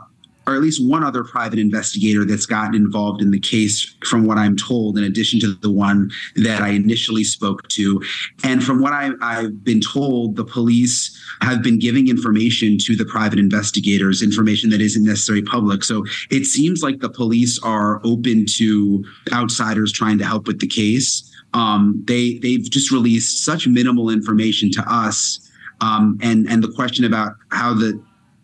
or 0.50 0.56
at 0.56 0.62
least 0.62 0.84
one 0.84 1.04
other 1.04 1.24
private 1.24 1.60
investigator 1.60 2.26
that's 2.26 2.48
gotten 2.48 2.74
involved 2.74 3.22
in 3.22 3.30
the 3.30 3.40
case, 3.40 3.96
from 4.08 4.26
what 4.26 4.40
I'm 4.40 4.58
told, 4.58 4.98
in 4.98 5.04
addition 5.04 5.40
to 5.42 5.54
the 5.54 5.70
one 5.70 6.10
that 6.38 6.62
I 6.62 6.70
initially 6.70 7.24
spoke 7.24 7.68
to. 7.70 8.02
And 8.44 8.64
from 8.64 8.82
what 8.82 8.92
I, 8.92 9.12
have 9.22 9.64
been 9.64 9.80
told, 9.80 10.36
the 10.36 10.44
police 10.44 11.16
have 11.42 11.62
been 11.62 11.78
giving 11.78 12.08
information 12.08 12.80
to 12.80 12.96
the 12.96 13.06
private 13.06 13.38
investigators, 13.38 14.24
information 14.24 14.72
that 14.72 14.82
isn't 14.82 15.04
necessarily 15.04 15.44
public. 15.44 15.84
So 15.84 16.04
it 16.32 16.46
seems 16.46 16.82
like 16.82 17.00
the 17.00 17.10
police 17.10 17.60
are 17.60 18.02
open 18.04 18.46
to 18.58 19.06
outsiders 19.32 19.92
trying 19.92 20.18
to 20.18 20.26
help 20.26 20.48
with 20.48 20.60
the 20.60 20.68
case. 20.68 21.32
Um, 21.54 22.04
they 22.06 22.40
they've 22.40 22.68
just 22.70 22.92
released 22.92 23.44
such 23.46 23.68
minimal 23.68 24.10
information 24.10 24.72
to 24.72 24.84
us. 24.88 25.40
Um, 25.82 26.18
and 26.22 26.48
and 26.50 26.64
the 26.64 26.72
question 26.72 27.06
about 27.06 27.34
how 27.52 27.74
the 27.74 28.02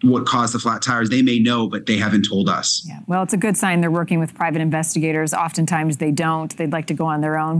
what 0.09 0.25
caused 0.25 0.53
the 0.53 0.59
flat 0.59 0.81
tires. 0.81 1.09
They 1.09 1.21
may 1.21 1.39
know, 1.39 1.67
but 1.67 1.85
they 1.85 1.97
haven't 1.97 2.27
told 2.27 2.49
us. 2.49 2.83
Yeah. 2.87 2.99
Well, 3.07 3.23
it's 3.23 3.33
a 3.33 3.37
good 3.37 3.57
sign 3.57 3.81
they're 3.81 3.91
working 3.91 4.19
with 4.19 4.33
private 4.33 4.61
investigators. 4.61 5.33
Oftentimes 5.33 5.97
they 5.97 6.11
don't. 6.11 6.55
They'd 6.55 6.71
like 6.71 6.87
to 6.87 6.93
go 6.93 7.05
on 7.05 7.21
their 7.21 7.37
own. 7.37 7.59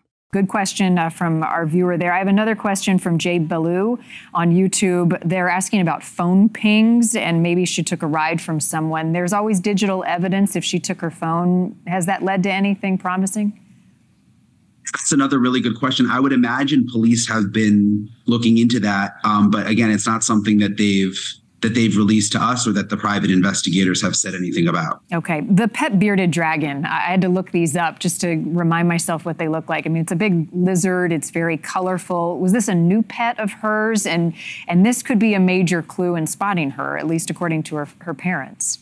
Good 0.31 0.47
question 0.47 0.97
uh, 0.97 1.09
from 1.09 1.43
our 1.43 1.65
viewer 1.65 1.97
there. 1.97 2.13
I 2.13 2.17
have 2.17 2.29
another 2.29 2.55
question 2.55 2.97
from 2.97 3.17
Jay 3.17 3.37
Ballou 3.37 3.99
on 4.33 4.51
YouTube. 4.51 5.19
They're 5.25 5.49
asking 5.49 5.81
about 5.81 6.03
phone 6.03 6.47
pings 6.47 7.17
and 7.17 7.43
maybe 7.43 7.65
she 7.65 7.83
took 7.83 8.01
a 8.01 8.07
ride 8.07 8.41
from 8.41 8.61
someone. 8.61 9.11
There's 9.11 9.33
always 9.33 9.59
digital 9.59 10.05
evidence 10.05 10.55
if 10.55 10.63
she 10.63 10.79
took 10.79 11.01
her 11.01 11.11
phone. 11.11 11.77
Has 11.85 12.05
that 12.05 12.23
led 12.23 12.43
to 12.43 12.49
anything 12.49 12.97
promising? 12.97 13.59
That's 14.93 15.11
another 15.11 15.37
really 15.37 15.59
good 15.59 15.77
question. 15.77 16.09
I 16.09 16.21
would 16.21 16.31
imagine 16.31 16.87
police 16.87 17.27
have 17.27 17.51
been 17.51 18.09
looking 18.25 18.57
into 18.57 18.79
that, 18.79 19.15
um, 19.25 19.51
but 19.51 19.67
again, 19.67 19.91
it's 19.91 20.07
not 20.07 20.23
something 20.23 20.59
that 20.59 20.77
they've 20.77 21.19
that 21.61 21.73
they've 21.75 21.95
released 21.95 22.31
to 22.33 22.41
us 22.41 22.67
or 22.67 22.71
that 22.73 22.89
the 22.89 22.97
private 22.97 23.31
investigators 23.31 24.01
have 24.01 24.15
said 24.15 24.33
anything 24.35 24.67
about. 24.67 25.01
Okay. 25.13 25.41
The 25.41 25.67
pet 25.67 25.99
bearded 25.99 26.31
dragon, 26.31 26.85
I 26.85 27.01
had 27.01 27.21
to 27.21 27.29
look 27.29 27.51
these 27.51 27.75
up 27.75 27.99
just 27.99 28.19
to 28.21 28.41
remind 28.47 28.87
myself 28.87 29.25
what 29.25 29.37
they 29.37 29.47
look 29.47 29.69
like. 29.69 29.85
I 29.85 29.89
mean, 29.89 30.01
it's 30.01 30.11
a 30.11 30.15
big 30.15 30.47
lizard, 30.51 31.11
it's 31.11 31.29
very 31.29 31.57
colorful. 31.57 32.39
Was 32.39 32.51
this 32.51 32.67
a 32.67 32.75
new 32.75 33.03
pet 33.03 33.39
of 33.39 33.51
hers? 33.51 34.05
And 34.05 34.33
and 34.67 34.85
this 34.85 35.03
could 35.03 35.19
be 35.19 35.33
a 35.33 35.39
major 35.39 35.81
clue 35.81 36.15
in 36.15 36.27
spotting 36.27 36.71
her, 36.71 36.97
at 36.97 37.07
least 37.07 37.29
according 37.29 37.63
to 37.63 37.75
her, 37.75 37.87
her 37.99 38.13
parents. 38.13 38.79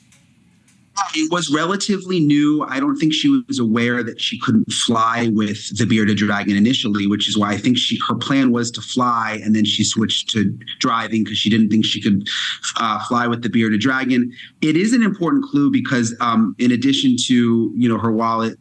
It 1.15 1.31
was 1.31 1.49
relatively 1.53 2.19
new. 2.19 2.63
I 2.63 2.79
don't 2.79 2.97
think 2.97 3.13
she 3.13 3.43
was 3.47 3.59
aware 3.59 4.03
that 4.03 4.21
she 4.21 4.39
couldn't 4.39 4.71
fly 4.71 5.29
with 5.33 5.77
the 5.77 5.85
bearded 5.85 6.17
dragon 6.17 6.55
initially, 6.55 7.07
which 7.07 7.27
is 7.27 7.37
why 7.37 7.51
I 7.51 7.57
think 7.57 7.77
she 7.77 7.97
her 8.07 8.15
plan 8.15 8.51
was 8.51 8.69
to 8.71 8.81
fly, 8.81 9.39
and 9.43 9.55
then 9.55 9.65
she 9.65 9.83
switched 9.83 10.29
to 10.31 10.57
driving 10.79 11.23
because 11.23 11.37
she 11.37 11.49
didn't 11.49 11.69
think 11.69 11.85
she 11.85 12.01
could 12.01 12.27
uh, 12.77 13.03
fly 13.05 13.27
with 13.27 13.43
the 13.43 13.49
bearded 13.49 13.81
dragon. 13.81 14.31
It 14.61 14.75
is 14.75 14.93
an 14.93 15.03
important 15.03 15.45
clue 15.45 15.71
because, 15.71 16.15
um, 16.19 16.55
in 16.59 16.71
addition 16.71 17.15
to 17.27 17.73
you 17.75 17.89
know 17.89 17.97
her 17.97 18.11
wallet, 18.11 18.57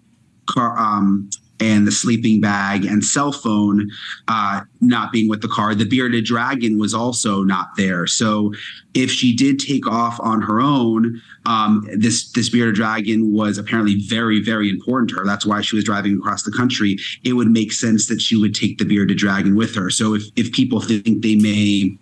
car, 0.47 0.79
um, 0.79 1.29
and 1.61 1.87
the 1.87 1.93
sleeping 1.93 2.41
bag 2.41 2.85
and 2.85 3.05
cell 3.05 3.33
phone 3.33 3.91
uh, 4.29 4.61
not 4.81 5.13
being 5.13 5.29
with 5.29 5.43
the 5.43 5.49
car. 5.49 5.75
The 5.75 5.85
bearded 5.85 6.25
dragon 6.25 6.79
was 6.79 6.95
also 6.95 7.43
not 7.43 7.69
there. 7.77 8.07
So 8.07 8.53
if 8.95 9.11
she 9.11 9.35
did 9.35 9.59
take 9.59 9.87
off 9.87 10.19
on 10.21 10.41
her 10.43 10.61
own, 10.61 11.21
um, 11.47 11.89
this 11.97 12.31
this 12.33 12.49
bearded 12.49 12.75
dragon 12.75 13.33
was 13.33 13.59
apparently 13.59 13.97
very 14.07 14.41
very 14.43 14.69
important 14.69 15.11
to 15.11 15.17
her. 15.17 15.25
That's 15.25 15.47
why 15.47 15.61
she 15.61 15.77
was 15.77 15.85
driving 15.85 16.17
across 16.19 16.43
the 16.43 16.53
country. 16.53 16.99
It 17.25 17.33
would 17.35 17.49
make 17.49 17.73
sense 17.73 18.07
that 18.07 18.21
she 18.21 18.37
would 18.37 18.55
take 18.55 18.79
the 18.79 18.85
bearded 18.85 19.19
dragon 19.19 19.57
with 19.57 19.75
her. 19.75 19.91
So 19.91 20.15
if 20.15 20.25
if 20.37 20.53
people 20.53 20.81
think 20.81 21.23
they 21.23 21.37
may 21.37 21.99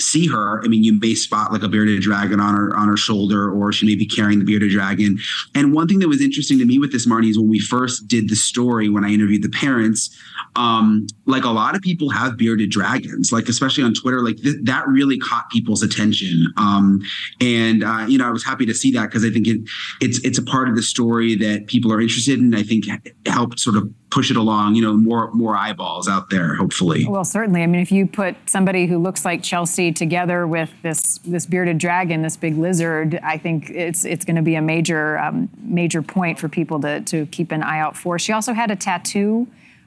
see 0.00 0.26
her, 0.26 0.62
I 0.64 0.68
mean, 0.68 0.82
you 0.82 0.98
may 0.98 1.14
spot 1.14 1.52
like 1.52 1.62
a 1.62 1.68
bearded 1.68 2.00
dragon 2.00 2.40
on 2.40 2.54
her 2.54 2.76
on 2.76 2.88
her 2.88 2.96
shoulder, 2.96 3.50
or 3.50 3.72
she 3.72 3.86
may 3.86 3.94
be 3.94 4.06
carrying 4.06 4.38
the 4.38 4.44
bearded 4.44 4.70
dragon. 4.70 5.18
And 5.54 5.72
one 5.72 5.88
thing 5.88 5.98
that 6.00 6.08
was 6.08 6.20
interesting 6.20 6.58
to 6.58 6.66
me 6.66 6.78
with 6.78 6.92
this, 6.92 7.06
Marni, 7.06 7.30
is 7.30 7.38
when 7.38 7.48
we 7.48 7.58
first 7.58 8.08
did 8.08 8.28
the 8.28 8.36
story, 8.36 8.88
when 8.88 9.04
I 9.04 9.08
interviewed 9.08 9.42
the 9.42 9.50
parents, 9.50 10.16
um, 10.56 11.06
like 11.26 11.44
a 11.44 11.50
lot 11.50 11.74
of 11.74 11.82
people 11.82 12.10
have 12.10 12.36
bearded 12.36 12.70
dragons, 12.70 13.32
like 13.32 13.48
especially 13.48 13.84
on 13.84 13.94
Twitter, 13.94 14.22
like 14.22 14.36
th- 14.36 14.56
that 14.62 14.86
really 14.88 15.18
caught 15.18 15.48
people's 15.50 15.82
attention. 15.82 16.46
Um, 16.56 17.02
and 17.40 17.84
uh, 17.84 18.06
you 18.08 18.18
know, 18.18 18.26
I 18.26 18.30
was 18.30 18.44
happy 18.44 18.66
to 18.66 18.74
see 18.74 18.90
that 18.92 19.06
because 19.06 19.24
I 19.24 19.30
think 19.30 19.46
it 19.46 19.60
it's 20.00 20.22
it's 20.24 20.38
a 20.38 20.42
part 20.42 20.68
of 20.68 20.76
the 20.76 20.82
story 20.82 21.34
that 21.36 21.66
people 21.66 21.92
are 21.92 22.00
interested 22.00 22.38
in. 22.38 22.54
I 22.54 22.62
think 22.62 22.86
helped 23.26 23.60
sort 23.60 23.76
of 23.76 23.92
push 24.10 24.30
it 24.30 24.36
along, 24.36 24.74
you 24.74 24.82
know, 24.82 24.92
more 24.92 25.30
more 25.32 25.56
eyeballs 25.56 26.08
out 26.08 26.30
there, 26.30 26.54
hopefully. 26.56 27.06
Well, 27.06 27.24
certainly. 27.24 27.62
I 27.62 27.66
mean, 27.66 27.80
if 27.80 27.92
you 27.92 28.06
put 28.06 28.36
somebody 28.46 28.86
who 28.86 28.98
looks 28.98 29.24
like 29.24 29.42
Chelsea 29.42 29.92
together 29.92 30.46
with 30.46 30.70
this 30.82 31.18
this 31.18 31.46
bearded 31.46 31.78
dragon, 31.78 32.22
this 32.22 32.36
big 32.36 32.56
lizard, 32.56 33.18
I 33.22 33.38
think 33.38 33.70
it's 33.70 34.04
it's 34.04 34.24
going 34.24 34.36
to 34.36 34.42
be 34.42 34.56
a 34.56 34.62
major 34.62 35.18
um, 35.18 35.48
major 35.62 36.02
point 36.02 36.38
for 36.38 36.48
people 36.48 36.80
to 36.80 37.00
to 37.02 37.26
keep 37.26 37.52
an 37.52 37.62
eye 37.62 37.78
out 37.78 37.96
for. 37.96 38.18
She 38.18 38.32
also 38.32 38.52
had 38.52 38.70
a 38.70 38.76
tattoo. 38.76 39.46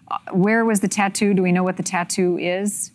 Uh, 0.09 0.17
where 0.31 0.63
was 0.65 0.79
the 0.79 0.87
tattoo? 0.87 1.33
Do 1.33 1.43
we 1.43 1.51
know 1.51 1.63
what 1.63 1.77
the 1.77 1.83
tattoo 1.83 2.37
is? 2.37 2.91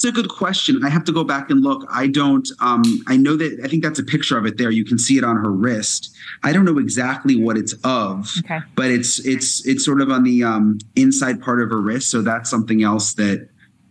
It's 0.00 0.06
a 0.06 0.12
good 0.12 0.30
question. 0.30 0.82
I 0.82 0.88
have 0.88 1.04
to 1.04 1.12
go 1.12 1.24
back 1.24 1.50
and 1.50 1.60
look. 1.60 1.84
I 1.90 2.06
don't. 2.06 2.48
Um, 2.60 2.82
I 3.06 3.18
know 3.18 3.36
that. 3.36 3.60
I 3.62 3.68
think 3.68 3.82
that's 3.82 3.98
a 3.98 4.02
picture 4.02 4.38
of 4.38 4.46
it 4.46 4.56
there. 4.56 4.70
You 4.70 4.82
can 4.82 4.98
see 4.98 5.18
it 5.18 5.24
on 5.24 5.36
her 5.36 5.52
wrist. 5.52 6.16
I 6.42 6.54
don't 6.54 6.64
know 6.64 6.78
exactly 6.78 7.36
what 7.36 7.58
it's 7.58 7.74
of, 7.84 8.32
okay. 8.38 8.60
but 8.76 8.90
it's 8.90 9.18
it's 9.26 9.66
it's 9.66 9.84
sort 9.84 10.00
of 10.00 10.10
on 10.10 10.22
the 10.22 10.42
um, 10.42 10.78
inside 10.96 11.42
part 11.42 11.60
of 11.60 11.68
her 11.68 11.82
wrist. 11.82 12.08
So 12.08 12.22
that's 12.22 12.48
something 12.48 12.82
else 12.82 13.12
that 13.16 13.46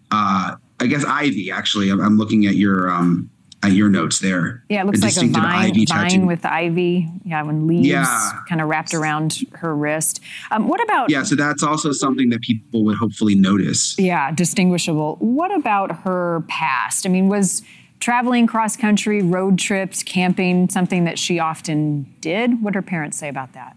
uh, 0.10 0.56
I 0.80 0.88
guess 0.88 1.06
ivy. 1.06 1.52
Actually, 1.52 1.92
I'm, 1.92 2.02
I'm 2.02 2.18
looking 2.18 2.48
at 2.48 2.56
your 2.56 2.90
um, 2.90 3.30
at 3.62 3.74
your 3.74 3.90
notes 3.90 4.20
there. 4.20 4.64
Yeah, 4.70 4.82
it 4.82 4.86
looks 4.86 5.02
a 5.02 5.06
like 5.06 5.18
a 5.18 5.28
vine, 5.28 5.72
ivy 5.72 5.86
vine 5.86 6.26
with 6.26 6.46
ivy. 6.46 7.10
Yeah, 7.26 7.44
when 7.44 7.68
leaves 7.68 7.88
yeah. 7.88 8.32
kind 8.48 8.62
of 8.62 8.70
wrapped 8.70 8.94
around 8.94 9.40
her 9.56 9.76
wrist. 9.76 10.22
Um, 10.52 10.68
what 10.68 10.82
about? 10.82 11.10
Yeah, 11.10 11.24
so 11.24 11.36
that's 11.36 11.64
also 11.64 11.92
something 11.92 12.30
that 12.30 12.42
people 12.42 12.84
would 12.86 12.98
hopefully 12.98 13.36
notice. 13.36 13.98
Yeah, 14.00 14.32
distinguishable. 14.32 15.18
What 15.20 15.54
about 15.54 16.04
her 16.04 16.44
past? 16.48 17.06
I 17.06 17.10
mean, 17.10 17.28
was 17.28 17.62
traveling 18.00 18.48
cross 18.48 18.78
country, 18.78 19.22
road 19.22 19.60
trips, 19.60 20.04
camping 20.04 20.70
something 20.70 21.04
that 21.04 21.20
she 21.20 21.40
often 21.40 22.14
did? 22.22 22.64
What 22.64 22.74
did 22.74 22.76
her 22.76 22.82
parents 22.82 23.18
say 23.18 23.28
about 23.28 23.54
that? 23.54 23.76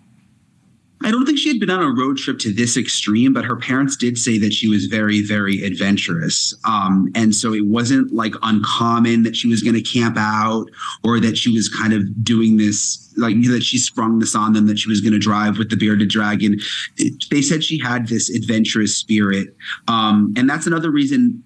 I 1.04 1.10
don't 1.10 1.26
think 1.26 1.38
she 1.38 1.48
had 1.48 1.60
been 1.60 1.70
on 1.70 1.82
a 1.82 1.90
road 1.90 2.18
trip 2.18 2.38
to 2.40 2.52
this 2.52 2.76
extreme, 2.76 3.32
but 3.32 3.44
her 3.44 3.56
parents 3.56 3.96
did 3.96 4.18
say 4.18 4.38
that 4.38 4.52
she 4.52 4.68
was 4.68 4.86
very, 4.86 5.22
very 5.22 5.62
adventurous. 5.64 6.54
Um, 6.64 7.10
and 7.14 7.34
so 7.34 7.52
it 7.52 7.66
wasn't 7.66 8.12
like 8.12 8.34
uncommon 8.42 9.22
that 9.22 9.36
she 9.36 9.48
was 9.48 9.62
going 9.62 9.74
to 9.74 9.82
camp 9.82 10.16
out 10.18 10.66
or 11.04 11.20
that 11.20 11.36
she 11.36 11.52
was 11.52 11.68
kind 11.68 11.92
of 11.92 12.24
doing 12.24 12.56
this, 12.56 13.12
like 13.16 13.40
that 13.44 13.62
she 13.62 13.78
sprung 13.78 14.18
this 14.18 14.34
on 14.34 14.52
them 14.52 14.66
that 14.66 14.78
she 14.78 14.88
was 14.88 15.00
going 15.00 15.12
to 15.12 15.18
drive 15.18 15.58
with 15.58 15.70
the 15.70 15.76
bearded 15.76 16.08
dragon. 16.08 16.58
It, 16.96 17.24
they 17.30 17.42
said 17.42 17.64
she 17.64 17.78
had 17.78 18.08
this 18.08 18.30
adventurous 18.30 18.96
spirit. 18.96 19.54
Um, 19.88 20.32
and 20.36 20.48
that's 20.48 20.66
another 20.66 20.90
reason 20.90 21.42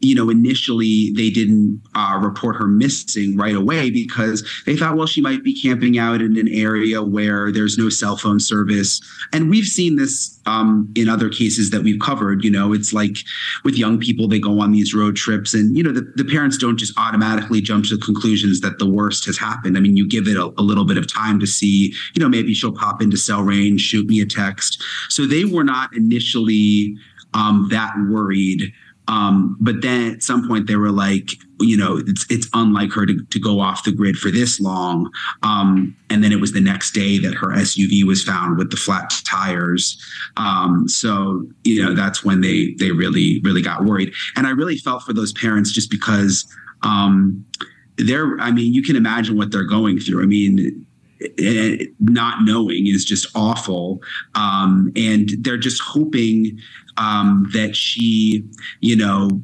you 0.00 0.14
know, 0.14 0.28
initially 0.28 1.12
they 1.16 1.30
didn't 1.30 1.80
uh, 1.94 2.18
report 2.20 2.56
her 2.56 2.66
missing 2.66 3.36
right 3.36 3.54
away 3.54 3.90
because 3.90 4.46
they 4.66 4.76
thought, 4.76 4.96
well, 4.96 5.06
she 5.06 5.20
might 5.20 5.42
be 5.42 5.58
camping 5.58 5.98
out 5.98 6.20
in 6.20 6.36
an 6.36 6.48
area 6.48 7.02
where 7.02 7.50
there's 7.50 7.78
no 7.78 7.88
cell 7.88 8.16
phone 8.16 8.38
service. 8.38 9.00
And 9.32 9.48
we've 9.48 9.64
seen 9.64 9.96
this 9.96 10.38
um, 10.44 10.92
in 10.94 11.08
other 11.08 11.28
cases 11.28 11.70
that 11.70 11.82
we've 11.82 12.00
covered. 12.00 12.44
You 12.44 12.50
know, 12.50 12.72
it's 12.72 12.92
like 12.92 13.16
with 13.64 13.76
young 13.76 13.98
people, 13.98 14.28
they 14.28 14.38
go 14.38 14.60
on 14.60 14.72
these 14.72 14.94
road 14.94 15.16
trips, 15.16 15.54
and, 15.54 15.76
you 15.76 15.82
know, 15.82 15.92
the, 15.92 16.02
the 16.16 16.24
parents 16.24 16.58
don't 16.58 16.76
just 16.76 16.92
automatically 16.98 17.60
jump 17.60 17.86
to 17.86 17.98
conclusions 17.98 18.60
that 18.60 18.78
the 18.78 18.88
worst 18.88 19.24
has 19.24 19.38
happened. 19.38 19.76
I 19.76 19.80
mean, 19.80 19.96
you 19.96 20.06
give 20.06 20.28
it 20.28 20.36
a, 20.36 20.52
a 20.58 20.62
little 20.62 20.84
bit 20.84 20.98
of 20.98 21.10
time 21.10 21.40
to 21.40 21.46
see, 21.46 21.94
you 22.14 22.20
know, 22.20 22.28
maybe 22.28 22.52
she'll 22.52 22.72
pop 22.72 23.00
into 23.00 23.16
cell 23.16 23.42
range, 23.42 23.80
shoot 23.80 24.06
me 24.06 24.20
a 24.20 24.26
text. 24.26 24.82
So 25.08 25.26
they 25.26 25.44
were 25.44 25.64
not 25.64 25.94
initially 25.96 26.94
um, 27.34 27.68
that 27.70 27.94
worried 28.10 28.72
um, 29.08 29.56
but 29.60 29.82
then 29.82 30.12
at 30.14 30.22
some 30.22 30.46
point 30.46 30.66
they 30.66 30.76
were 30.76 30.92
like, 30.92 31.30
you 31.60 31.76
know, 31.76 31.98
it's 32.06 32.24
it's 32.30 32.48
unlike 32.54 32.92
her 32.92 33.06
to, 33.06 33.24
to 33.24 33.40
go 33.40 33.60
off 33.60 33.84
the 33.84 33.92
grid 33.92 34.16
for 34.16 34.30
this 34.30 34.60
long. 34.60 35.10
Um, 35.42 35.96
and 36.10 36.22
then 36.22 36.32
it 36.32 36.40
was 36.40 36.52
the 36.52 36.60
next 36.60 36.92
day 36.92 37.18
that 37.18 37.34
her 37.34 37.48
SUV 37.48 38.04
was 38.04 38.22
found 38.22 38.58
with 38.58 38.70
the 38.70 38.76
flat 38.76 39.12
tires. 39.24 40.00
Um, 40.36 40.88
so 40.88 41.46
you 41.64 41.82
know 41.82 41.94
that's 41.94 42.24
when 42.24 42.40
they 42.40 42.74
they 42.78 42.92
really 42.92 43.40
really 43.40 43.62
got 43.62 43.84
worried. 43.84 44.12
And 44.36 44.46
I 44.46 44.50
really 44.50 44.76
felt 44.76 45.02
for 45.02 45.12
those 45.12 45.32
parents 45.32 45.72
just 45.72 45.90
because 45.90 46.46
um, 46.82 47.44
they're. 47.96 48.38
I 48.40 48.50
mean, 48.52 48.72
you 48.72 48.82
can 48.82 48.96
imagine 48.96 49.36
what 49.36 49.50
they're 49.50 49.64
going 49.64 49.98
through. 49.98 50.22
I 50.22 50.26
mean, 50.26 50.86
eh, 51.38 51.86
not 52.00 52.44
knowing 52.44 52.86
is 52.86 53.04
just 53.04 53.26
awful 53.34 54.00
um, 54.34 54.92
and 54.96 55.30
they're 55.40 55.58
just 55.58 55.80
hoping 55.80 56.58
um, 56.96 57.48
that 57.52 57.76
she, 57.76 58.44
you 58.80 58.96
know, 58.96 59.42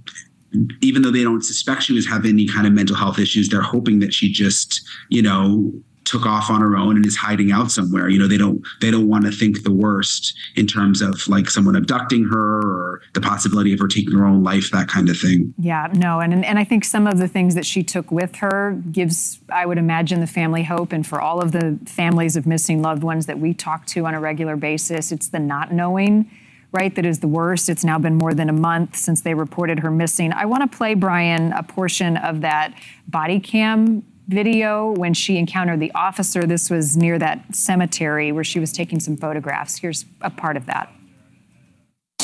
even 0.81 1.03
though 1.03 1.11
they 1.11 1.23
don't 1.23 1.43
suspect 1.43 1.83
she 1.83 1.93
was 1.93 2.07
having 2.07 2.33
any 2.33 2.47
kind 2.47 2.67
of 2.67 2.73
mental 2.73 2.97
health 2.97 3.19
issues, 3.19 3.49
they're 3.49 3.61
hoping 3.61 3.99
that 4.01 4.15
she 4.15 4.33
just, 4.33 4.83
you 5.11 5.23
know, 5.23 5.73
took 6.09 6.25
off 6.25 6.49
on 6.49 6.63
her 6.63 6.75
own 6.75 6.97
and 6.97 7.05
is 7.05 7.17
hiding 7.17 7.53
out 7.53 7.71
somewhere. 7.71 8.09
You 8.09 8.19
know, 8.19 8.27
they 8.27 8.39
don't 8.39 8.67
they 8.81 8.91
don't 8.91 9.09
want 9.09 9.27
to 9.27 9.31
think 9.31 9.63
the 9.63 9.73
worst 9.73 10.35
in 10.57 10.67
terms 10.67 11.03
of 11.03 11.29
like 11.29 11.51
someone 11.51 11.77
abducting 11.77 12.25
her 12.25 12.59
or 12.61 13.03
the 13.13 13.21
possibility 13.21 13.75
of 13.75 13.79
her 13.79 13.89
taking 13.89 14.17
her 14.17 14.25
own 14.25 14.43
life, 14.43 14.71
that 14.71 14.89
kind 14.89 15.11
of 15.11 15.19
thing. 15.19 15.53
Yeah, 15.59 15.89
no, 15.93 16.21
and 16.21 16.45
and 16.45 16.59
I 16.59 16.65
think 16.65 16.85
some 16.85 17.07
of 17.07 17.19
the 17.19 17.29
things 17.29 17.55
that 17.55 17.67
she 17.67 17.83
took 17.83 18.11
with 18.11 18.37
her 18.37 18.83
gives, 18.91 19.41
I 19.51 19.67
would 19.67 19.79
imagine, 19.79 20.21
the 20.21 20.27
family 20.27 20.63
hope, 20.63 20.93
and 20.93 21.07
for 21.07 21.21
all 21.21 21.43
of 21.43 21.53
the 21.53 21.79
families 21.85 22.37
of 22.37 22.47
missing 22.47 22.81
loved 22.81 23.03
ones 23.03 23.27
that 23.27 23.39
we 23.39 23.53
talk 23.53 23.85
to 23.87 24.07
on 24.07 24.15
a 24.15 24.21
regular 24.21 24.57
basis, 24.57 25.13
it's 25.13 25.29
the 25.29 25.39
not 25.39 25.73
knowing 25.73 26.31
right, 26.73 26.95
that 26.95 27.07
is 27.07 27.21
the 27.21 27.29
worst. 27.29 27.69
It's 27.69 27.85
now 27.85 27.99
been 27.99 28.17
more 28.17 28.35
than 28.35 28.49
a 28.49 28.53
month 28.53 28.97
since 28.97 29.21
they 29.23 29.35
reported 29.35 29.79
her 29.81 29.91
missing. 29.91 30.33
I 30.33 30.45
want 30.45 30.71
to 30.71 30.77
play, 30.77 30.95
Brian, 30.95 31.53
a 31.53 31.63
portion 31.63 32.17
of 32.17 32.43
that 32.43 32.75
body 33.07 33.41
cam 33.41 34.05
video 34.29 34.93
when 34.93 35.15
she 35.15 35.39
encountered 35.39 35.81
the 35.81 35.93
officer. 35.93 36.43
This 36.43 36.69
was 36.69 36.97
near 36.97 37.19
that 37.19 37.55
cemetery 37.55 38.31
where 38.33 38.45
she 38.45 38.61
was 38.61 38.73
taking 38.73 39.01
some 39.01 39.17
photographs. 39.17 39.79
Here's 39.79 40.05
a 40.21 40.31
part 40.31 40.57
of 40.57 40.67
that. 40.67 40.93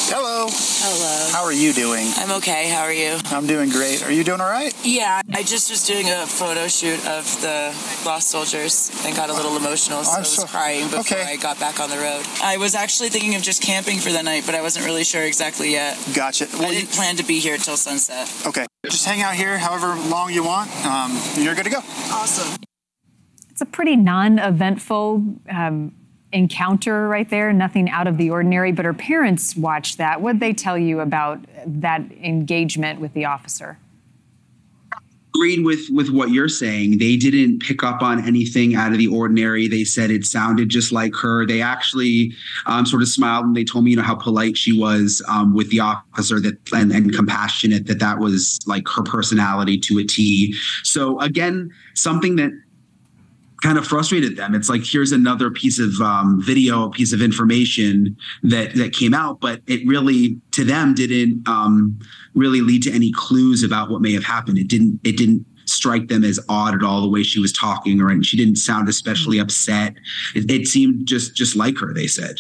Hello. 0.07 0.47
Hello. 0.51 1.33
How 1.33 1.45
are 1.45 1.53
you 1.53 1.73
doing? 1.73 2.07
I'm 2.17 2.31
okay. 2.33 2.69
How 2.69 2.83
are 2.83 2.93
you? 2.93 3.17
I'm 3.27 3.47
doing 3.47 3.71
great. 3.71 4.05
Are 4.05 4.13
you 4.13 4.23
doing 4.23 4.39
all 4.39 4.51
right? 4.51 4.75
Yeah. 4.85 5.23
I 5.33 5.43
just 5.43 5.71
was 5.71 5.87
doing 5.87 6.11
a 6.11 6.27
photo 6.27 6.69
shoot 6.69 6.99
of 7.07 7.25
the 7.41 7.75
lost 8.05 8.29
soldiers 8.29 8.91
and 9.07 9.17
got 9.17 9.31
a 9.31 9.33
little 9.33 9.57
emotional, 9.57 10.05
so 10.05 10.11
I'm 10.11 10.17
I 10.17 10.21
was 10.21 10.37
so, 10.37 10.45
crying 10.45 10.85
before 10.85 11.01
okay. 11.01 11.23
I 11.23 11.37
got 11.37 11.59
back 11.59 11.81
on 11.81 11.89
the 11.89 11.97
road. 11.97 12.23
I 12.43 12.59
was 12.59 12.75
actually 12.75 13.09
thinking 13.09 13.35
of 13.35 13.41
just 13.41 13.63
camping 13.63 13.99
for 13.99 14.13
the 14.13 14.23
night, 14.23 14.43
but 14.45 14.55
I 14.55 14.61
wasn't 14.61 14.85
really 14.85 15.05
sure 15.05 15.23
exactly 15.23 15.73
yet. 15.73 15.99
Gotcha. 16.15 16.49
Well, 16.53 16.67
I 16.67 16.75
didn't 16.75 16.91
you... 16.91 16.97
plan 16.97 17.17
to 17.17 17.25
be 17.25 17.41
here 17.41 17.55
until 17.55 17.79
sunset. 17.79 18.31
Okay. 18.47 18.67
Just 18.85 19.07
hang 19.07 19.23
out 19.23 19.35
here 19.35 19.57
however 19.57 19.95
long 20.11 20.35
you 20.35 20.45
want. 20.45 20.71
Um, 20.85 21.19
you're 21.37 21.55
good 21.55 21.65
to 21.65 21.71
go. 21.71 21.79
Awesome. 22.13 22.59
It's 23.51 23.63
a 23.63 23.67
pretty 23.67 23.97
non-eventful. 23.97 25.39
Um, 25.49 25.95
encounter 26.35 27.09
right 27.09 27.31
there, 27.31 27.53
nothing 27.53 27.89
out 27.89 28.07
of 28.07 28.19
the 28.19 28.29
ordinary. 28.29 28.73
But 28.73 28.85
her 28.85 28.93
parents 28.93 29.57
watched 29.57 29.99
that. 29.99 30.21
What 30.21 30.33
did 30.33 30.41
they 30.41 30.53
tell 30.53 30.77
you 30.77 31.01
about 31.01 31.39
that 31.65 32.03
engagement 32.23 33.01
with 33.01 33.15
the 33.15 33.25
officer? 33.25 33.79
Agreed 35.37 35.65
with 35.65 35.81
with 35.91 36.11
what 36.11 36.31
you're 36.31 36.49
saying. 36.49 36.99
They 36.99 37.17
didn't 37.17 37.61
pick 37.61 37.83
up 37.83 38.03
on 38.03 38.25
anything 38.25 38.77
out 38.77 38.93
of 38.93 38.99
the 38.99 39.09
ordinary. 39.09 39.67
They 39.67 39.83
said 39.83 40.13
it 40.13 40.25
sounded 40.25 40.69
just 40.69 40.93
like 40.93 41.13
her. 41.17 41.45
They 41.45 41.61
actually 41.61 42.33
um, 42.67 42.87
sort 42.87 43.03
of 43.03 43.09
smiled 43.09 43.47
and 43.47 43.57
they 43.57 43.65
told 43.65 43.85
me, 43.85 43.91
you 43.91 43.97
know, 43.97 44.05
how 44.05 44.15
polite 44.15 44.57
she 44.57 44.79
was 44.79 45.23
um, 45.29 45.53
with 45.53 45.71
the 45.71 45.81
officer 45.81 46.39
that 46.39 46.57
and, 46.73 46.93
and 46.93 47.13
compassionate. 47.13 47.87
That 47.87 47.99
that 47.99 48.21
was 48.21 48.61
like 48.67 48.87
her 48.89 49.03
personality 49.03 49.77
to 49.79 49.99
a 49.99 50.05
T. 50.05 50.55
So 50.85 51.19
again, 51.19 51.73
something 51.95 52.37
that 52.37 52.53
kind 53.65 53.79
of 53.79 53.87
frustrated 53.87 54.37
them. 54.37 54.55
It's 54.55 54.69
like 54.69 54.85
here's 54.85 55.11
another 55.11 55.51
piece 55.51 55.79
of 55.79 55.99
um, 56.03 56.39
video, 56.43 56.91
piece 56.91 57.15
of 57.15 57.23
information 57.23 58.15
that 58.43 58.75
that 58.75 58.93
came 58.93 59.15
out, 59.15 59.41
but 59.41 59.63
it 59.67 59.81
really 59.87 60.39
to 60.51 60.65
them 60.65 60.95
didn't 60.95 61.49
um, 61.49 61.99
really 62.35 62.61
lead 62.61 62.83
to 62.83 62.93
any 62.93 63.11
clues 63.11 63.63
about 63.63 63.89
what 63.89 64.03
may 64.03 64.13
have 64.13 64.23
happened. 64.23 64.59
It 64.59 64.69
didn't. 64.69 65.01
It 65.03 65.17
didn't 65.17 65.47
strike 65.65 66.09
them 66.09 66.25
as 66.25 66.39
odd 66.51 66.75
at 66.75 66.83
all 66.83 67.01
the 67.01 67.09
way 67.09 67.23
she 67.23 67.41
was 67.41 67.55
talking, 67.55 68.03
or 68.03 68.11
and 68.11 68.25
she 68.25 68.37
didn't 68.37 68.57
sound 68.57 68.87
especially 68.87 69.39
upset. 69.39 69.95
It, 70.35 70.51
it 70.51 70.67
seemed 70.67 71.07
just 71.07 71.35
just 71.35 71.57
like 71.57 71.79
her. 71.79 71.95
They 71.95 72.07
said. 72.07 72.37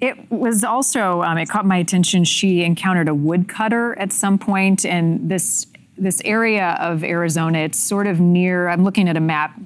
It 0.00 0.30
was 0.30 0.62
also 0.62 1.22
um, 1.22 1.36
it 1.36 1.48
caught 1.48 1.66
my 1.66 1.78
attention. 1.78 2.22
She 2.22 2.62
encountered 2.62 3.08
a 3.08 3.14
woodcutter 3.14 3.98
at 3.98 4.12
some 4.12 4.38
point, 4.38 4.86
and 4.86 5.28
this 5.28 5.66
this 5.98 6.22
area 6.24 6.76
of 6.80 7.02
Arizona. 7.02 7.58
It's 7.58 7.78
sort 7.80 8.06
of 8.06 8.20
near. 8.20 8.68
I'm 8.68 8.84
looking 8.84 9.08
at 9.08 9.16
a 9.16 9.20
map 9.20 9.58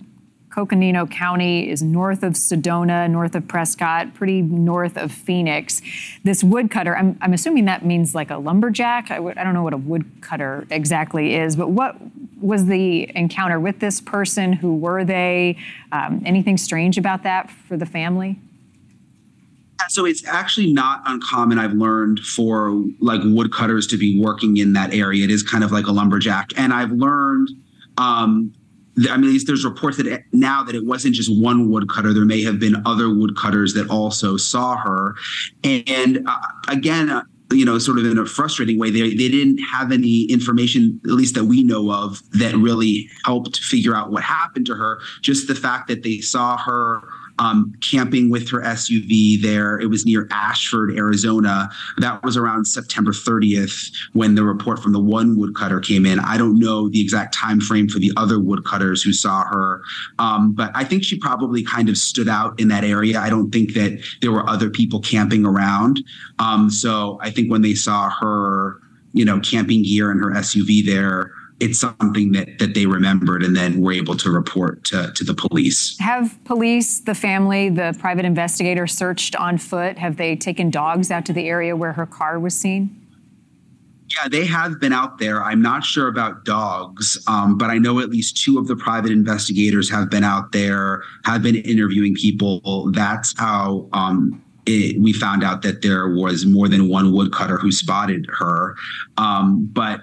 Coconino 0.55 1.05
County 1.07 1.69
is 1.69 1.83
north 1.83 2.23
of 2.23 2.35
Sedona, 2.35 3.11
north 3.11 3.35
of 3.35 3.49
Prescott, 3.49 4.15
pretty 4.15 4.41
north 4.41 4.97
of 4.97 5.11
Phoenix. 5.11 5.83
This 6.23 6.45
woodcutter, 6.45 6.97
I'm, 6.97 7.19
I'm 7.21 7.33
assuming 7.33 7.65
that 7.65 7.85
means 7.85 8.15
like 8.15 8.31
a 8.31 8.37
lumberjack. 8.37 9.11
I 9.11 9.17
w- 9.17 9.35
I 9.37 9.43
don't 9.43 9.53
know 9.53 9.65
what 9.65 9.73
a 9.73 9.79
woodcutter 9.79 10.65
exactly 10.71 11.35
is, 11.35 11.57
but 11.57 11.71
what 11.71 11.97
was 12.41 12.67
the 12.67 13.11
encounter 13.17 13.59
with 13.59 13.81
this 13.81 14.01
person? 14.01 14.53
Who 14.53 14.77
were 14.77 15.03
they? 15.03 15.57
Um, 15.91 16.23
anything 16.25 16.57
strange 16.57 16.99
about 16.99 17.25
that 17.25 17.51
for 17.51 17.77
the 17.77 17.87
family? 17.87 18.39
So 19.89 20.07
it's 20.07 20.25
actually 20.25 20.73
not 20.73 21.03
uncommon, 21.05 21.59
I've 21.59 21.73
learned, 21.73 22.21
for 22.21 22.81
like 23.01 23.23
woodcutters 23.25 23.89
to 23.89 23.97
be 23.97 24.21
working 24.21 24.59
in 24.59 24.73
that 24.75 24.95
area. 24.95 25.25
It 25.25 25.33
is 25.33 25.43
kind 25.43 25.65
of 25.65 25.73
like 25.73 25.89
a 25.89 25.93
lumberjack. 25.93 26.53
And 26.57 26.73
I've 26.73 26.93
learned 26.93 27.51
um, 27.99 28.55
I 29.11 29.17
mean, 29.17 29.39
there's 29.47 29.65
reports 29.65 29.97
that 29.97 30.25
now 30.33 30.63
that 30.63 30.75
it 30.75 30.85
wasn't 30.85 31.15
just 31.15 31.31
one 31.43 31.71
woodcutter, 31.71 32.13
there 32.13 32.25
may 32.25 32.43
have 32.43 32.61
been 32.61 32.83
other 32.87 33.13
woodcutters 33.13 33.75
that 33.75 33.91
also 33.91 34.37
saw 34.37 34.77
her. 34.77 35.17
And 35.65 36.27
uh, 36.27 36.39
again, 36.69 37.11
uh, 37.11 37.23
you 37.51 37.65
know, 37.65 37.79
sort 37.79 37.99
of 37.99 38.07
in 38.07 38.19
a 38.19 38.27
frustrating 38.27 38.79
way, 38.79 38.91
they, 38.91 39.11
they 39.11 39.29
didn't 39.29 39.59
have 39.59 39.93
any 39.93 40.25
information, 40.25 41.01
at 41.05 41.11
least 41.11 41.35
that 41.35 41.45
we 41.45 41.63
know 41.63 41.91
of, 41.91 42.23
that 42.33 42.55
really 42.55 43.09
helped 43.25 43.59
figure 43.59 43.95
out 43.95 44.11
what 44.11 44.23
happened 44.23 44.67
to 44.67 44.75
her. 44.75 45.01
Just 45.21 45.47
the 45.49 45.55
fact 45.55 45.89
that 45.89 46.03
they 46.03 46.19
saw 46.19 46.57
her 46.57 47.03
um, 47.39 47.75
camping 47.81 48.31
with 48.31 48.49
her 48.51 48.61
SUV 48.61 49.41
there. 49.41 49.79
It 49.79 49.87
was 49.87 50.07
near 50.07 50.29
Ash 50.31 50.69
Fork, 50.69 50.97
Arizona. 50.97 51.69
That 51.99 52.23
was 52.23 52.37
around 52.37 52.67
September 52.67 53.13
30th 53.13 53.93
when 54.13 54.35
the 54.35 54.45
report 54.45 54.79
from 54.79 54.93
the 54.93 55.01
one 55.01 55.39
woodcutter 55.39 55.81
came 55.81 56.07
in. 56.07 56.21
I 56.21 56.39
don't 56.39 56.59
know 56.59 56.89
the 56.89 57.01
exact 57.01 57.35
time 57.35 57.61
frame 57.61 57.89
for 57.89 57.99
the 57.99 58.13
other 58.17 58.39
woodcutters 58.39 59.03
who 59.03 59.13
saw 59.13 59.45
her, 59.45 59.83
um, 60.19 60.55
but 60.55 60.71
I 60.75 60.85
think 60.85 61.05
she 61.05 61.19
probably 61.19 61.63
kind 61.63 61.89
of 61.89 61.97
stood 61.97 62.29
out 62.29 62.59
in 62.61 62.69
that 62.69 62.85
area. 62.85 63.19
I 63.19 63.31
don't 63.31 63.51
think 63.51 63.75
that 63.75 64.01
there 64.21 64.33
were 64.33 64.49
other 64.49 64.71
people 64.71 65.01
camping 65.01 65.45
around. 65.45 66.03
Um, 66.39 66.71
so 66.71 67.19
I 67.21 67.31
think 67.31 67.51
when 67.51 67.63
they 67.63 67.75
saw 67.75 68.11
her, 68.11 68.81
you 69.13 69.25
know, 69.25 69.41
camping 69.41 69.83
gear 69.83 70.11
and 70.11 70.21
her 70.21 70.31
SUV 70.33 70.85
there, 70.85 71.34
it's 71.61 71.79
something 71.79 72.33
that 72.33 72.59
that 72.59 72.75
they 72.75 72.87
remembered 72.87 73.43
and 73.43 73.57
then 73.57 73.81
were 73.81 73.93
able 73.93 74.17
to 74.17 74.31
report 74.31 74.85
to, 74.85 75.13
to 75.15 75.25
the 75.25 75.35
police. 75.35 75.97
Have 75.99 76.43
police, 76.45 77.01
the 77.01 77.15
family, 77.15 77.69
the 77.69 77.97
private 77.99 78.25
investigator 78.25 78.87
searched 78.87 79.37
on 79.37 79.59
foot? 79.59 79.99
Have 79.99 80.17
they 80.17 80.37
taken 80.37 80.71
dogs 80.71 81.11
out 81.11 81.25
to 81.27 81.33
the 81.33 81.49
area 81.49 81.77
where 81.77 81.93
her 81.93 82.07
car 82.07 82.39
was 82.39 82.59
seen? 82.59 83.01
Yeah, 84.17 84.29
they 84.29 84.45
have 84.45 84.81
been 84.81 84.93
out 84.93 85.19
there. 85.19 85.43
I'm 85.43 85.63
not 85.63 85.83
sure 85.83 86.09
about 86.09 86.45
dogs, 86.45 87.19
um, 87.27 87.57
but 87.57 87.71
I 87.71 87.79
know 87.79 88.01
at 88.01 88.11
least 88.11 88.37
two 88.37 88.59
of 88.59 88.67
the 88.67 88.77
private 88.77 89.11
investigators 89.11 89.91
have 89.91 90.11
been 90.11 90.25
out 90.25 90.53
there, 90.53 91.03
have 91.25 91.43
been 91.43 91.57
interviewing 91.57 92.15
people. 92.15 92.91
That's 92.93 93.35
how 93.39 93.89
um, 93.93 94.45
it, 94.67 95.01
we 95.01 95.13
found 95.13 95.43
out 95.43 95.63
that 95.63 95.83
there 95.83 96.09
was 96.09 96.45
more 96.45 96.69
than 96.69 96.89
one 96.89 97.13
woodcutter 97.13 97.57
who 97.57 97.73
spotted 97.73 98.27
her. 98.29 98.77
Um, 99.17 99.69
but 99.73 100.03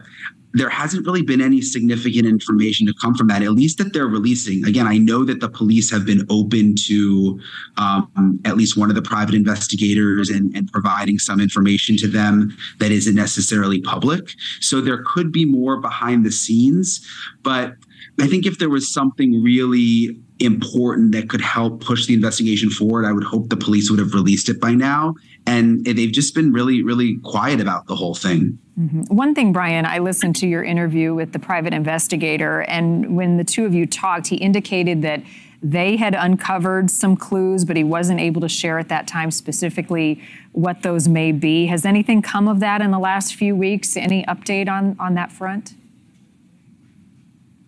there 0.53 0.69
hasn't 0.69 1.05
really 1.05 1.21
been 1.21 1.41
any 1.41 1.61
significant 1.61 2.25
information 2.25 2.85
to 2.87 2.93
come 3.01 3.13
from 3.15 3.27
that, 3.27 3.41
at 3.41 3.51
least 3.51 3.77
that 3.77 3.93
they're 3.93 4.07
releasing. 4.07 4.65
Again, 4.65 4.87
I 4.87 4.97
know 4.97 5.23
that 5.23 5.39
the 5.39 5.49
police 5.49 5.89
have 5.91 6.05
been 6.05 6.25
open 6.29 6.75
to 6.87 7.39
um, 7.77 8.39
at 8.45 8.57
least 8.57 8.77
one 8.77 8.89
of 8.89 8.95
the 8.95 9.01
private 9.01 9.35
investigators 9.35 10.29
and, 10.29 10.55
and 10.55 10.71
providing 10.71 11.19
some 11.19 11.39
information 11.39 11.95
to 11.97 12.07
them 12.07 12.55
that 12.79 12.91
isn't 12.91 13.15
necessarily 13.15 13.81
public. 13.81 14.31
So 14.59 14.81
there 14.81 15.03
could 15.05 15.31
be 15.31 15.45
more 15.45 15.77
behind 15.77 16.25
the 16.25 16.31
scenes. 16.31 17.05
But 17.43 17.75
I 18.19 18.27
think 18.27 18.45
if 18.45 18.59
there 18.59 18.69
was 18.69 18.91
something 18.91 19.41
really 19.41 20.19
important 20.41 21.11
that 21.13 21.29
could 21.29 21.41
help 21.41 21.83
push 21.83 22.05
the 22.05 22.13
investigation 22.13 22.69
forward, 22.69 23.05
I 23.05 23.11
would 23.11 23.23
hope 23.23 23.49
the 23.49 23.57
police 23.57 23.89
would 23.89 23.99
have 23.99 24.13
released 24.13 24.49
it 24.49 24.59
by 24.59 24.73
now. 24.73 25.15
And 25.45 25.85
they've 25.85 26.11
just 26.11 26.35
been 26.35 26.51
really, 26.53 26.83
really 26.83 27.17
quiet 27.23 27.59
about 27.59 27.87
the 27.87 27.95
whole 27.95 28.13
thing. 28.15 28.59
Mm-hmm. 28.79 29.15
One 29.15 29.33
thing, 29.35 29.53
Brian, 29.53 29.85
I 29.85 29.99
listened 29.99 30.35
to 30.37 30.47
your 30.47 30.63
interview 30.63 31.13
with 31.13 31.33
the 31.33 31.39
private 31.39 31.73
investigator, 31.73 32.61
and 32.61 33.15
when 33.15 33.37
the 33.37 33.43
two 33.43 33.65
of 33.65 33.73
you 33.73 33.85
talked, 33.85 34.27
he 34.27 34.35
indicated 34.37 35.01
that 35.01 35.23
they 35.63 35.97
had 35.97 36.15
uncovered 36.15 36.89
some 36.89 37.15
clues, 37.15 37.65
but 37.65 37.75
he 37.75 37.83
wasn't 37.83 38.19
able 38.19 38.41
to 38.41 38.49
share 38.49 38.79
at 38.79 38.89
that 38.89 39.07
time 39.07 39.29
specifically 39.29 40.21
what 40.53 40.81
those 40.81 41.07
may 41.07 41.31
be. 41.31 41.67
Has 41.67 41.85
anything 41.85 42.21
come 42.21 42.47
of 42.47 42.59
that 42.61 42.81
in 42.81 42.89
the 42.89 42.99
last 42.99 43.35
few 43.35 43.55
weeks? 43.55 43.95
Any 43.95 44.23
update 44.23 44.67
on, 44.67 44.95
on 44.99 45.13
that 45.15 45.31
front? 45.31 45.73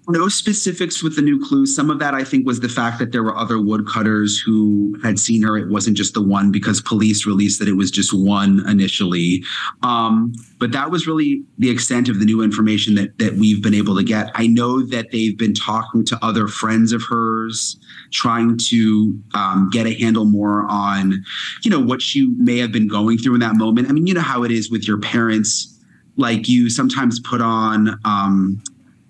No 0.07 0.27
specifics 0.27 1.01
with 1.01 1.15
the 1.15 1.21
new 1.21 1.39
clues. 1.39 1.75
Some 1.75 1.89
of 1.89 1.99
that 1.99 2.13
I 2.13 2.23
think 2.23 2.45
was 2.45 2.59
the 2.59 2.69
fact 2.69 2.99
that 2.99 3.11
there 3.11 3.23
were 3.23 3.35
other 3.37 3.59
woodcutters 3.59 4.39
who 4.39 4.97
had 5.01 5.17
seen 5.17 5.41
her. 5.43 5.57
It 5.57 5.69
wasn't 5.69 5.95
just 5.95 6.13
the 6.13 6.21
one 6.21 6.51
because 6.51 6.81
police 6.81 7.25
released 7.25 7.59
that 7.59 7.67
it 7.67 7.73
was 7.73 7.89
just 7.89 8.13
one 8.13 8.67
initially. 8.67 9.43
Um, 9.81 10.33
but 10.59 10.71
that 10.73 10.91
was 10.91 11.07
really 11.07 11.43
the 11.57 11.69
extent 11.69 12.09
of 12.09 12.19
the 12.19 12.25
new 12.25 12.41
information 12.41 12.95
that 12.95 13.17
that 13.19 13.35
we've 13.35 13.61
been 13.61 13.73
able 13.73 13.95
to 13.95 14.03
get. 14.03 14.31
I 14.35 14.47
know 14.47 14.81
that 14.81 15.11
they've 15.11 15.37
been 15.37 15.53
talking 15.53 16.03
to 16.05 16.19
other 16.21 16.47
friends 16.47 16.91
of 16.91 17.01
hers, 17.09 17.77
trying 18.11 18.57
to 18.69 19.17
um, 19.33 19.69
get 19.71 19.85
a 19.85 19.93
handle 19.93 20.25
more 20.25 20.65
on, 20.69 21.23
you 21.63 21.71
know, 21.71 21.79
what 21.79 22.01
she 22.01 22.27
may 22.37 22.57
have 22.57 22.71
been 22.71 22.87
going 22.87 23.17
through 23.17 23.35
in 23.35 23.39
that 23.39 23.55
moment. 23.55 23.89
I 23.89 23.93
mean, 23.93 24.07
you 24.07 24.13
know 24.13 24.21
how 24.21 24.43
it 24.43 24.51
is 24.51 24.69
with 24.69 24.87
your 24.87 24.97
parents 24.97 25.69
like 26.17 26.47
you 26.47 26.69
sometimes 26.69 27.19
put 27.19 27.41
on 27.41 27.99
um, 28.05 28.61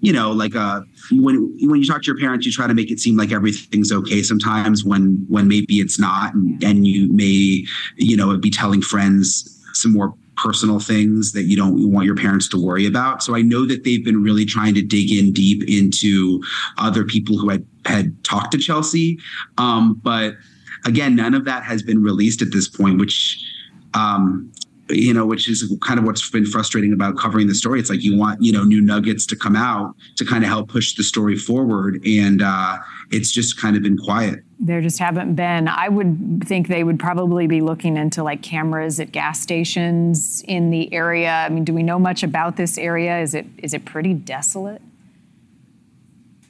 you 0.04 0.12
know, 0.12 0.34
like 0.34 0.54
uh, 0.54 0.82
when 1.13 1.58
when 1.62 1.80
you 1.80 1.88
talk 1.88 2.02
to 2.02 2.08
your 2.08 2.20
parents, 2.20 2.46
you 2.46 2.52
try 2.52 2.68
to 2.68 2.74
make 2.74 2.92
it 2.92 3.00
seem 3.00 3.16
like 3.16 3.32
everything's 3.32 3.89
okay. 3.89 4.22
Sometimes 4.22 4.84
when 4.84 5.26
when 5.30 5.48
maybe 5.48 5.76
it's 5.80 5.98
not, 5.98 6.34
and, 6.34 6.62
and 6.62 6.86
you 6.86 7.12
may, 7.13 7.66
you 7.96 8.18
know, 8.18 8.38
be 8.38 8.50
telling 8.50 8.82
friends 8.82 9.50
some 9.72 9.94
more 9.94 10.13
personal 10.36 10.82
things 10.82 11.32
that 11.32 11.44
you 11.44 11.56
don't 11.56 11.89
want 11.89 12.06
your 12.06 12.18
parents 12.18 12.50
to 12.50 12.62
worry 12.62 12.86
about. 12.86 13.24
So 13.24 13.34
I 13.34 13.42
know 13.42 13.66
that 13.66 13.86
they've 13.86 14.04
been 14.04 14.22
really 14.22 14.44
trying 14.44 14.74
to 14.76 14.82
dig 14.82 15.10
in 15.10 15.32
deep 15.32 15.63
into 15.70 16.44
other 16.78 17.06
people 17.06 17.38
who 17.38 17.48
had 17.48 17.66
had 17.86 18.22
talked 18.26 18.52
to 18.52 18.58
Chelsea, 18.58 19.18
um, 19.58 20.02
but 20.04 20.34
again, 20.84 21.16
none 21.16 21.34
of 21.34 21.46
that 21.46 21.63
has 21.63 21.82
been 21.82 22.04
released 22.04 22.42
at 22.42 22.52
this 22.52 22.68
point, 22.68 23.00
which 23.00 23.42
um, 23.94 24.52
you 24.98 25.14
know, 25.14 25.26
which 25.26 25.50
is 25.50 25.76
kind 25.82 26.00
of 26.00 26.06
what's 26.06 26.30
been 26.30 26.46
frustrating 26.46 26.94
about 26.94 27.18
covering 27.18 27.48
the 27.48 27.56
story. 27.56 27.80
It's 27.80 27.90
like 27.90 28.04
you 28.04 28.18
want, 28.18 28.42
you 28.42 28.52
know, 28.52 28.64
new 28.64 28.82
nuggets 28.82 29.26
to 29.28 29.36
come 29.36 29.56
out 29.56 29.96
to 30.18 30.26
kind 30.26 30.44
of 30.44 30.50
help 30.50 30.70
push 30.70 30.96
the 30.96 31.04
story 31.04 31.36
forward. 31.36 32.02
And 32.06 32.42
uh, 32.42 32.78
it's 33.12 33.32
just 33.32 33.60
kind 33.60 33.76
of 33.76 33.84
been 33.84 33.98
quiet. 33.98 34.44
There 34.60 34.82
just 34.82 35.00
haven't 35.00 35.36
been. 35.36 35.68
I 35.68 35.90
would 35.90 36.44
think 36.46 36.68
they 36.68 36.84
would 36.84 37.00
probably 37.00 37.48
be 37.48 37.62
looking 37.62 37.98
into 37.98 38.24
like 38.24 38.42
cameras 38.42 39.00
at 39.00 39.12
gas 39.12 39.42
stations 39.42 40.44
in 40.48 40.70
the 40.70 40.94
area. 40.94 41.32
I 41.32 41.50
mean, 41.50 41.66
do 41.66 41.74
we 41.74 41.84
know 41.84 42.00
much 42.00 42.24
about 42.24 42.56
this 42.56 42.78
area? 42.78 43.20
Is 43.20 43.34
it 43.34 43.46
is 43.58 43.74
it 43.74 43.86
pretty 43.86 44.14
desolate? 44.14 44.82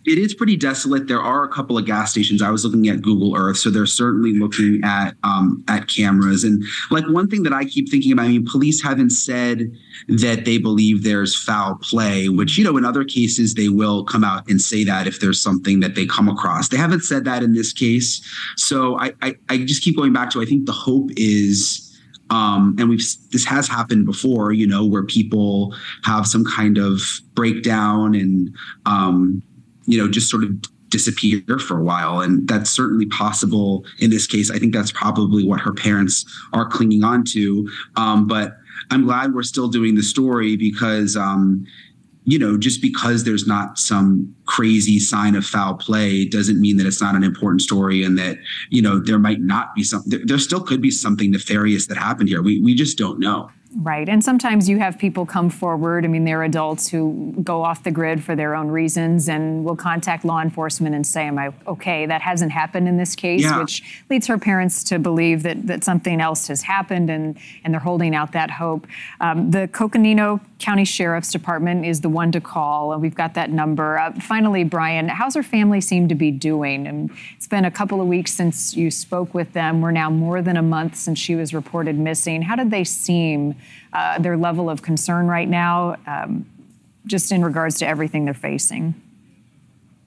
It 0.05 0.17
is 0.17 0.33
pretty 0.33 0.57
desolate. 0.57 1.07
There 1.07 1.21
are 1.21 1.45
a 1.45 1.47
couple 1.47 1.77
of 1.77 1.85
gas 1.85 2.11
stations. 2.11 2.41
I 2.41 2.49
was 2.49 2.65
looking 2.65 2.89
at 2.89 3.01
Google 3.01 3.35
Earth, 3.37 3.57
so 3.57 3.69
they're 3.69 3.85
certainly 3.85 4.33
looking 4.33 4.81
at 4.83 5.15
um, 5.23 5.63
at 5.69 5.87
cameras. 5.87 6.43
And 6.43 6.63
like 6.91 7.05
one 7.07 7.29
thing 7.29 7.43
that 7.43 7.53
I 7.53 7.63
keep 7.63 7.89
thinking 7.89 8.11
about, 8.11 8.25
I 8.25 8.29
mean, 8.29 8.45
police 8.45 8.83
haven't 8.83 9.11
said 9.11 9.71
that 10.09 10.43
they 10.43 10.57
believe 10.57 11.03
there's 11.03 11.35
foul 11.35 11.75
play, 11.81 12.27
which 12.27 12.57
you 12.57 12.65
know, 12.65 12.75
in 12.75 12.83
other 12.83 13.05
cases 13.05 13.53
they 13.53 13.69
will 13.69 14.03
come 14.03 14.23
out 14.25 14.49
and 14.49 14.59
say 14.59 14.83
that 14.83 15.07
if 15.07 15.21
there's 15.21 15.41
something 15.41 15.79
that 15.79 15.95
they 15.95 16.05
come 16.05 16.27
across. 16.27 16.67
They 16.67 16.77
haven't 16.77 17.01
said 17.01 17.23
that 17.25 17.41
in 17.41 17.53
this 17.53 17.71
case, 17.71 18.21
so 18.57 18.99
I 18.99 19.13
I, 19.21 19.35
I 19.47 19.57
just 19.59 19.83
keep 19.83 19.95
going 19.95 20.11
back 20.11 20.31
to 20.31 20.41
I 20.41 20.45
think 20.45 20.65
the 20.65 20.73
hope 20.73 21.11
is. 21.15 21.89
Um, 22.29 22.75
and 22.79 22.89
we've 22.89 23.03
this 23.31 23.45
has 23.45 23.67
happened 23.67 24.05
before, 24.05 24.53
you 24.53 24.65
know, 24.65 24.83
where 24.83 25.03
people 25.03 25.75
have 26.03 26.25
some 26.25 26.43
kind 26.45 26.79
of 26.79 27.01
breakdown 27.35 28.15
and 28.15 28.55
um, 28.87 29.43
you 29.85 29.97
know, 29.97 30.09
just 30.09 30.29
sort 30.29 30.43
of 30.43 30.51
disappear 30.89 31.57
for 31.57 31.79
a 31.79 31.83
while. 31.83 32.21
And 32.21 32.47
that's 32.47 32.69
certainly 32.69 33.07
possible 33.07 33.83
in 33.99 34.11
this 34.11 34.27
case. 34.27 34.51
I 34.51 34.59
think 34.59 34.73
that's 34.73 34.91
probably 34.91 35.43
what 35.43 35.59
her 35.59 35.73
parents 35.73 36.23
are 36.53 36.67
clinging 36.67 37.03
on 37.03 37.23
to. 37.33 37.67
Um, 37.95 38.27
but 38.27 38.57
I'm 38.91 39.05
glad 39.05 39.33
we're 39.33 39.43
still 39.43 39.69
doing 39.69 39.95
the 39.95 40.03
story 40.03 40.55
because, 40.55 41.17
um, 41.17 41.65
you 42.25 42.37
know, 42.37 42.57
just 42.57 42.81
because 42.81 43.23
there's 43.23 43.47
not 43.47 43.77
some 43.77 44.33
crazy 44.45 44.99
sign 44.99 45.35
of 45.35 45.45
foul 45.45 45.73
play 45.73 46.25
doesn't 46.25 46.61
mean 46.61 46.77
that 46.77 46.85
it's 46.85 47.01
not 47.01 47.15
an 47.15 47.23
important 47.23 47.61
story 47.61 48.03
and 48.03 48.17
that, 48.17 48.37
you 48.69 48.81
know, 48.81 48.99
there 48.99 49.19
might 49.19 49.41
not 49.41 49.73
be 49.75 49.83
some, 49.83 50.03
there, 50.05 50.21
there 50.23 50.39
still 50.39 50.61
could 50.61 50.81
be 50.81 50.91
something 50.91 51.31
nefarious 51.31 51.87
that 51.87 51.97
happened 51.97 52.29
here. 52.29 52.41
We, 52.41 52.61
we 52.61 52.75
just 52.75 52.97
don't 52.99 53.19
know. 53.19 53.49
Right. 53.75 54.07
And 54.07 54.23
sometimes 54.23 54.69
you 54.69 54.77
have 54.79 54.99
people 54.99 55.25
come 55.25 55.49
forward. 55.49 56.05
I 56.05 56.07
mean, 56.07 56.25
they're 56.25 56.43
adults 56.43 56.89
who 56.89 57.33
go 57.43 57.63
off 57.63 57.83
the 57.83 57.91
grid 57.91 58.23
for 58.23 58.35
their 58.35 58.55
own 58.55 58.67
reasons 58.67 59.27
and 59.27 59.65
will 59.65 59.75
contact 59.75 60.23
law 60.23 60.41
enforcement 60.41 60.93
and 60.93 61.05
say, 61.07 61.25
Am 61.25 61.39
I 61.39 61.51
okay? 61.65 62.05
That 62.05 62.21
hasn't 62.21 62.51
happened 62.51 62.87
in 62.87 62.97
this 62.97 63.15
case, 63.15 63.41
yeah. 63.41 63.59
which 63.59 64.03
leads 64.09 64.27
her 64.27 64.37
parents 64.37 64.83
to 64.85 64.99
believe 64.99 65.41
that, 65.43 65.65
that 65.65 65.83
something 65.83 66.21
else 66.21 66.47
has 66.47 66.61
happened 66.61 67.09
and, 67.09 67.37
and 67.63 67.73
they're 67.73 67.81
holding 67.81 68.13
out 68.13 68.31
that 68.33 68.51
hope. 68.51 68.85
Um, 69.19 69.49
the 69.49 69.67
Coconino 69.69 70.39
County 70.59 70.85
Sheriff's 70.85 71.31
Department 71.31 71.85
is 71.85 72.01
the 72.01 72.09
one 72.09 72.31
to 72.31 72.41
call, 72.41 72.93
and 72.93 73.01
we've 73.01 73.15
got 73.15 73.33
that 73.33 73.49
number. 73.49 73.97
Uh, 73.97 74.13
finally, 74.19 74.63
Brian, 74.63 75.07
how's 75.07 75.33
her 75.33 75.43
family 75.43 75.81
seem 75.81 76.07
to 76.09 76.15
be 76.15 76.29
doing? 76.31 76.85
And 76.85 77.09
it's 77.35 77.47
been 77.47 77.65
a 77.65 77.71
couple 77.71 77.99
of 77.99 78.07
weeks 78.07 78.33
since 78.33 78.75
you 78.75 78.91
spoke 78.91 79.33
with 79.33 79.53
them. 79.53 79.81
We're 79.81 79.91
now 79.91 80.09
more 80.09 80.41
than 80.41 80.57
a 80.57 80.61
month 80.61 80.95
since 80.95 81.17
she 81.17 81.35
was 81.35 81.53
reported 81.53 81.97
missing. 81.97 82.43
How 82.43 82.55
did 82.55 82.69
they 82.69 82.83
seem? 82.83 83.55
Uh, 83.93 84.17
their 84.19 84.37
level 84.37 84.69
of 84.69 84.81
concern 84.81 85.27
right 85.27 85.47
now, 85.47 85.95
um, 86.07 86.45
just 87.05 87.31
in 87.31 87.43
regards 87.43 87.77
to 87.77 87.87
everything 87.87 88.25
they're 88.25 88.33
facing? 88.33 88.93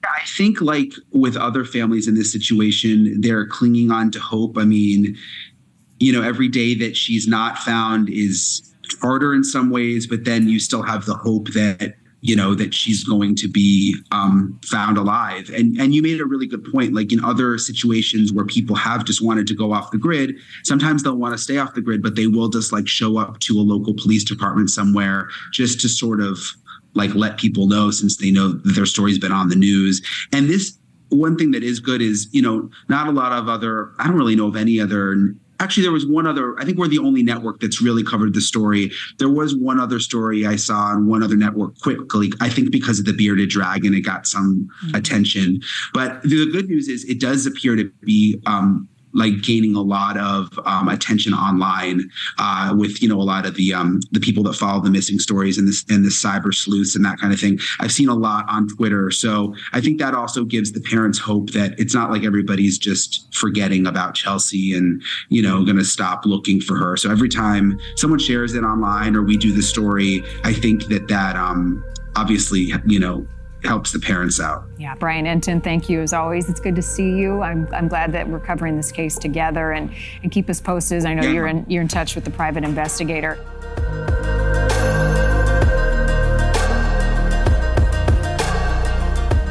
I 0.03 0.25
think, 0.25 0.61
like 0.61 0.91
with 1.11 1.35
other 1.35 1.65
families 1.65 2.07
in 2.07 2.15
this 2.15 2.31
situation, 2.31 3.19
they're 3.21 3.45
clinging 3.45 3.91
on 3.91 4.11
to 4.11 4.19
hope. 4.19 4.57
I 4.57 4.65
mean, 4.65 5.17
you 5.99 6.13
know, 6.13 6.21
every 6.21 6.47
day 6.47 6.75
that 6.75 6.95
she's 6.95 7.27
not 7.27 7.57
found 7.57 8.09
is 8.09 8.73
harder 9.01 9.33
in 9.33 9.43
some 9.43 9.69
ways, 9.69 10.07
but 10.07 10.25
then 10.25 10.47
you 10.47 10.59
still 10.59 10.83
have 10.83 11.05
the 11.05 11.15
hope 11.15 11.49
that 11.49 11.95
you 12.21 12.35
know 12.35 12.55
that 12.55 12.73
she's 12.73 13.03
going 13.03 13.35
to 13.35 13.47
be 13.47 13.95
um, 14.11 14.59
found 14.65 14.97
alive. 14.97 15.49
And 15.49 15.79
and 15.79 15.93
you 15.93 16.01
made 16.01 16.19
a 16.19 16.25
really 16.25 16.47
good 16.47 16.63
point. 16.71 16.93
Like 16.93 17.11
in 17.11 17.23
other 17.23 17.57
situations 17.57 18.31
where 18.31 18.45
people 18.45 18.75
have 18.75 19.05
just 19.05 19.23
wanted 19.23 19.47
to 19.47 19.55
go 19.55 19.71
off 19.71 19.91
the 19.91 19.97
grid, 19.97 20.35
sometimes 20.63 21.03
they'll 21.03 21.17
want 21.17 21.33
to 21.33 21.37
stay 21.37 21.57
off 21.57 21.73
the 21.73 21.81
grid, 21.81 22.01
but 22.01 22.15
they 22.15 22.27
will 22.27 22.49
just 22.49 22.71
like 22.71 22.87
show 22.87 23.17
up 23.17 23.39
to 23.41 23.59
a 23.59 23.61
local 23.61 23.93
police 23.93 24.23
department 24.23 24.69
somewhere 24.69 25.29
just 25.53 25.79
to 25.81 25.89
sort 25.89 26.21
of 26.21 26.39
like 26.93 27.13
let 27.13 27.37
people 27.37 27.67
know 27.67 27.91
since 27.91 28.17
they 28.17 28.31
know 28.31 28.49
that 28.49 28.73
their 28.73 28.85
story's 28.85 29.19
been 29.19 29.31
on 29.31 29.49
the 29.49 29.55
news. 29.55 30.01
And 30.33 30.49
this 30.49 30.77
one 31.09 31.37
thing 31.37 31.51
that 31.51 31.63
is 31.63 31.79
good 31.79 32.01
is 32.01 32.27
you 32.31 32.41
know 32.41 32.69
not 32.89 33.07
a 33.07 33.11
lot 33.11 33.31
of 33.31 33.47
other 33.47 33.93
i 33.99 34.07
don't 34.07 34.17
really 34.17 34.35
know 34.35 34.47
of 34.47 34.55
any 34.55 34.79
other 34.79 35.15
actually 35.59 35.83
there 35.83 35.91
was 35.91 36.05
one 36.05 36.27
other 36.27 36.57
i 36.59 36.65
think 36.65 36.77
we're 36.77 36.87
the 36.87 36.99
only 36.99 37.23
network 37.23 37.59
that's 37.59 37.81
really 37.81 38.03
covered 38.03 38.33
the 38.33 38.41
story 38.41 38.91
there 39.19 39.29
was 39.29 39.55
one 39.55 39.79
other 39.79 39.99
story 39.99 40.45
i 40.45 40.55
saw 40.55 40.87
on 40.87 41.07
one 41.07 41.23
other 41.23 41.35
network 41.35 41.77
quickly 41.79 42.31
i 42.41 42.49
think 42.49 42.71
because 42.71 42.99
of 42.99 43.05
the 43.05 43.13
bearded 43.13 43.49
dragon 43.49 43.93
it 43.93 44.01
got 44.01 44.25
some 44.25 44.69
mm-hmm. 44.85 44.95
attention 44.95 45.59
but 45.93 46.21
the 46.23 46.49
good 46.51 46.67
news 46.67 46.87
is 46.87 47.03
it 47.05 47.19
does 47.19 47.45
appear 47.45 47.75
to 47.75 47.89
be 48.01 48.39
um, 48.45 48.87
like 49.17 49.41
gaining 49.41 49.75
a 49.75 49.81
lot 49.81 50.15
of 50.17 50.57
um, 50.65 50.87
attention 50.87 51.33
online 51.33 52.09
uh, 52.37 52.73
with 52.77 53.01
you 53.01 53.09
know 53.09 53.19
a 53.19 53.23
lot 53.23 53.45
of 53.45 53.55
the 53.55 53.73
um, 53.73 53.99
the 54.11 54.19
people 54.19 54.43
that 54.43 54.53
follow 54.53 54.81
the 54.81 54.91
missing 54.91 55.19
stories 55.19 55.57
and 55.57 55.67
this 55.67 55.83
and 55.89 56.05
the 56.05 56.09
cyber 56.09 56.53
sleuths 56.53 56.95
and 56.95 57.03
that 57.03 57.17
kind 57.19 57.33
of 57.33 57.39
thing. 57.39 57.59
I've 57.79 57.91
seen 57.91 58.09
a 58.09 58.15
lot 58.15 58.45
on 58.47 58.67
Twitter, 58.67 59.11
so 59.11 59.55
I 59.73 59.81
think 59.81 59.99
that 59.99 60.13
also 60.13 60.45
gives 60.45 60.71
the 60.71 60.81
parents 60.81 61.17
hope 61.17 61.49
that 61.51 61.77
it's 61.79 61.95
not 61.95 62.11
like 62.11 62.23
everybody's 62.23 62.77
just 62.77 63.33
forgetting 63.33 63.87
about 63.87 64.13
Chelsea 64.13 64.73
and 64.73 65.01
you 65.29 65.41
know 65.41 65.65
going 65.65 65.77
to 65.77 65.85
stop 65.85 66.25
looking 66.25 66.61
for 66.61 66.77
her. 66.77 66.95
So 66.95 67.09
every 67.09 67.29
time 67.29 67.79
someone 67.95 68.19
shares 68.19 68.53
it 68.53 68.63
online 68.63 69.15
or 69.15 69.23
we 69.23 69.35
do 69.35 69.51
the 69.51 69.63
story, 69.63 70.23
I 70.43 70.53
think 70.53 70.85
that 70.87 71.07
that 71.07 71.35
um, 71.35 71.83
obviously 72.15 72.71
you 72.85 72.99
know 72.99 73.27
helps 73.63 73.91
the 73.91 73.99
parents 73.99 74.39
out. 74.39 74.63
Yeah, 74.77 74.95
Brian 74.95 75.25
Entin, 75.25 75.63
thank 75.63 75.89
you 75.89 76.01
as 76.01 76.13
always. 76.13 76.49
It's 76.49 76.59
good 76.59 76.75
to 76.75 76.81
see 76.81 77.15
you. 77.17 77.41
I'm, 77.41 77.67
I'm 77.73 77.87
glad 77.87 78.11
that 78.13 78.27
we're 78.27 78.39
covering 78.39 78.77
this 78.77 78.91
case 78.91 79.17
together 79.17 79.71
and, 79.71 79.91
and 80.23 80.31
keep 80.31 80.49
us 80.49 80.61
posted. 80.61 81.05
I 81.05 81.13
know 81.13 81.23
yeah. 81.23 81.31
you're 81.31 81.47
in 81.47 81.65
you're 81.67 81.81
in 81.81 81.87
touch 81.87 82.15
with 82.15 82.23
the 82.23 82.31
private 82.31 82.63
investigator. 82.63 83.37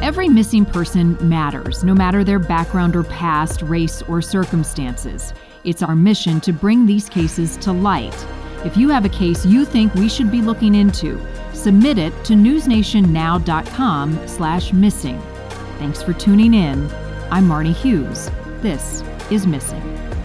Every 0.01 0.29
missing 0.29 0.63
person 0.63 1.17
matters, 1.27 1.83
no 1.83 1.93
matter 1.93 2.23
their 2.23 2.39
background 2.39 2.95
or 2.95 3.03
past, 3.03 3.61
race, 3.61 4.01
or 4.03 4.21
circumstances. 4.21 5.33
It's 5.65 5.83
our 5.83 5.97
mission 5.97 6.39
to 6.41 6.53
bring 6.53 6.85
these 6.85 7.09
cases 7.09 7.57
to 7.57 7.73
light. 7.73 8.15
If 8.63 8.77
you 8.77 8.87
have 8.87 9.03
a 9.03 9.09
case 9.09 9.45
you 9.45 9.65
think 9.65 9.93
we 9.95 10.07
should 10.07 10.31
be 10.31 10.41
looking 10.41 10.75
into, 10.75 11.19
submit 11.57 11.97
it 11.97 12.13
to 12.25 12.33
newsnationnow.com 12.33 14.27
slash 14.27 14.73
missing. 14.73 15.21
Thanks 15.79 16.01
for 16.01 16.13
tuning 16.13 16.53
in. 16.53 16.89
I'm 17.31 17.47
Marni 17.47 17.73
Hughes. 17.73 18.29
This 18.61 19.03
is 19.29 19.45
Missing. 19.45 20.16